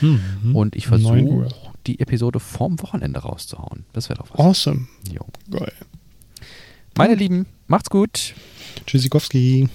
Mhm. 0.00 0.54
Und 0.54 0.74
ich 0.74 0.86
versuche, 0.86 1.48
die 1.86 2.00
Episode 2.00 2.40
vorm 2.40 2.80
Wochenende 2.82 3.20
rauszuhauen. 3.20 3.84
Das 3.92 4.08
wäre 4.08 4.18
doch 4.18 4.30
was. 4.30 4.40
Awesome. 4.40 4.88
Jo. 5.10 5.24
Geil. 5.50 5.72
Meine 6.96 7.14
Lieben, 7.14 7.46
macht's 7.68 7.90
gut. 7.90 8.34
Tschüssikowski. 8.86 9.68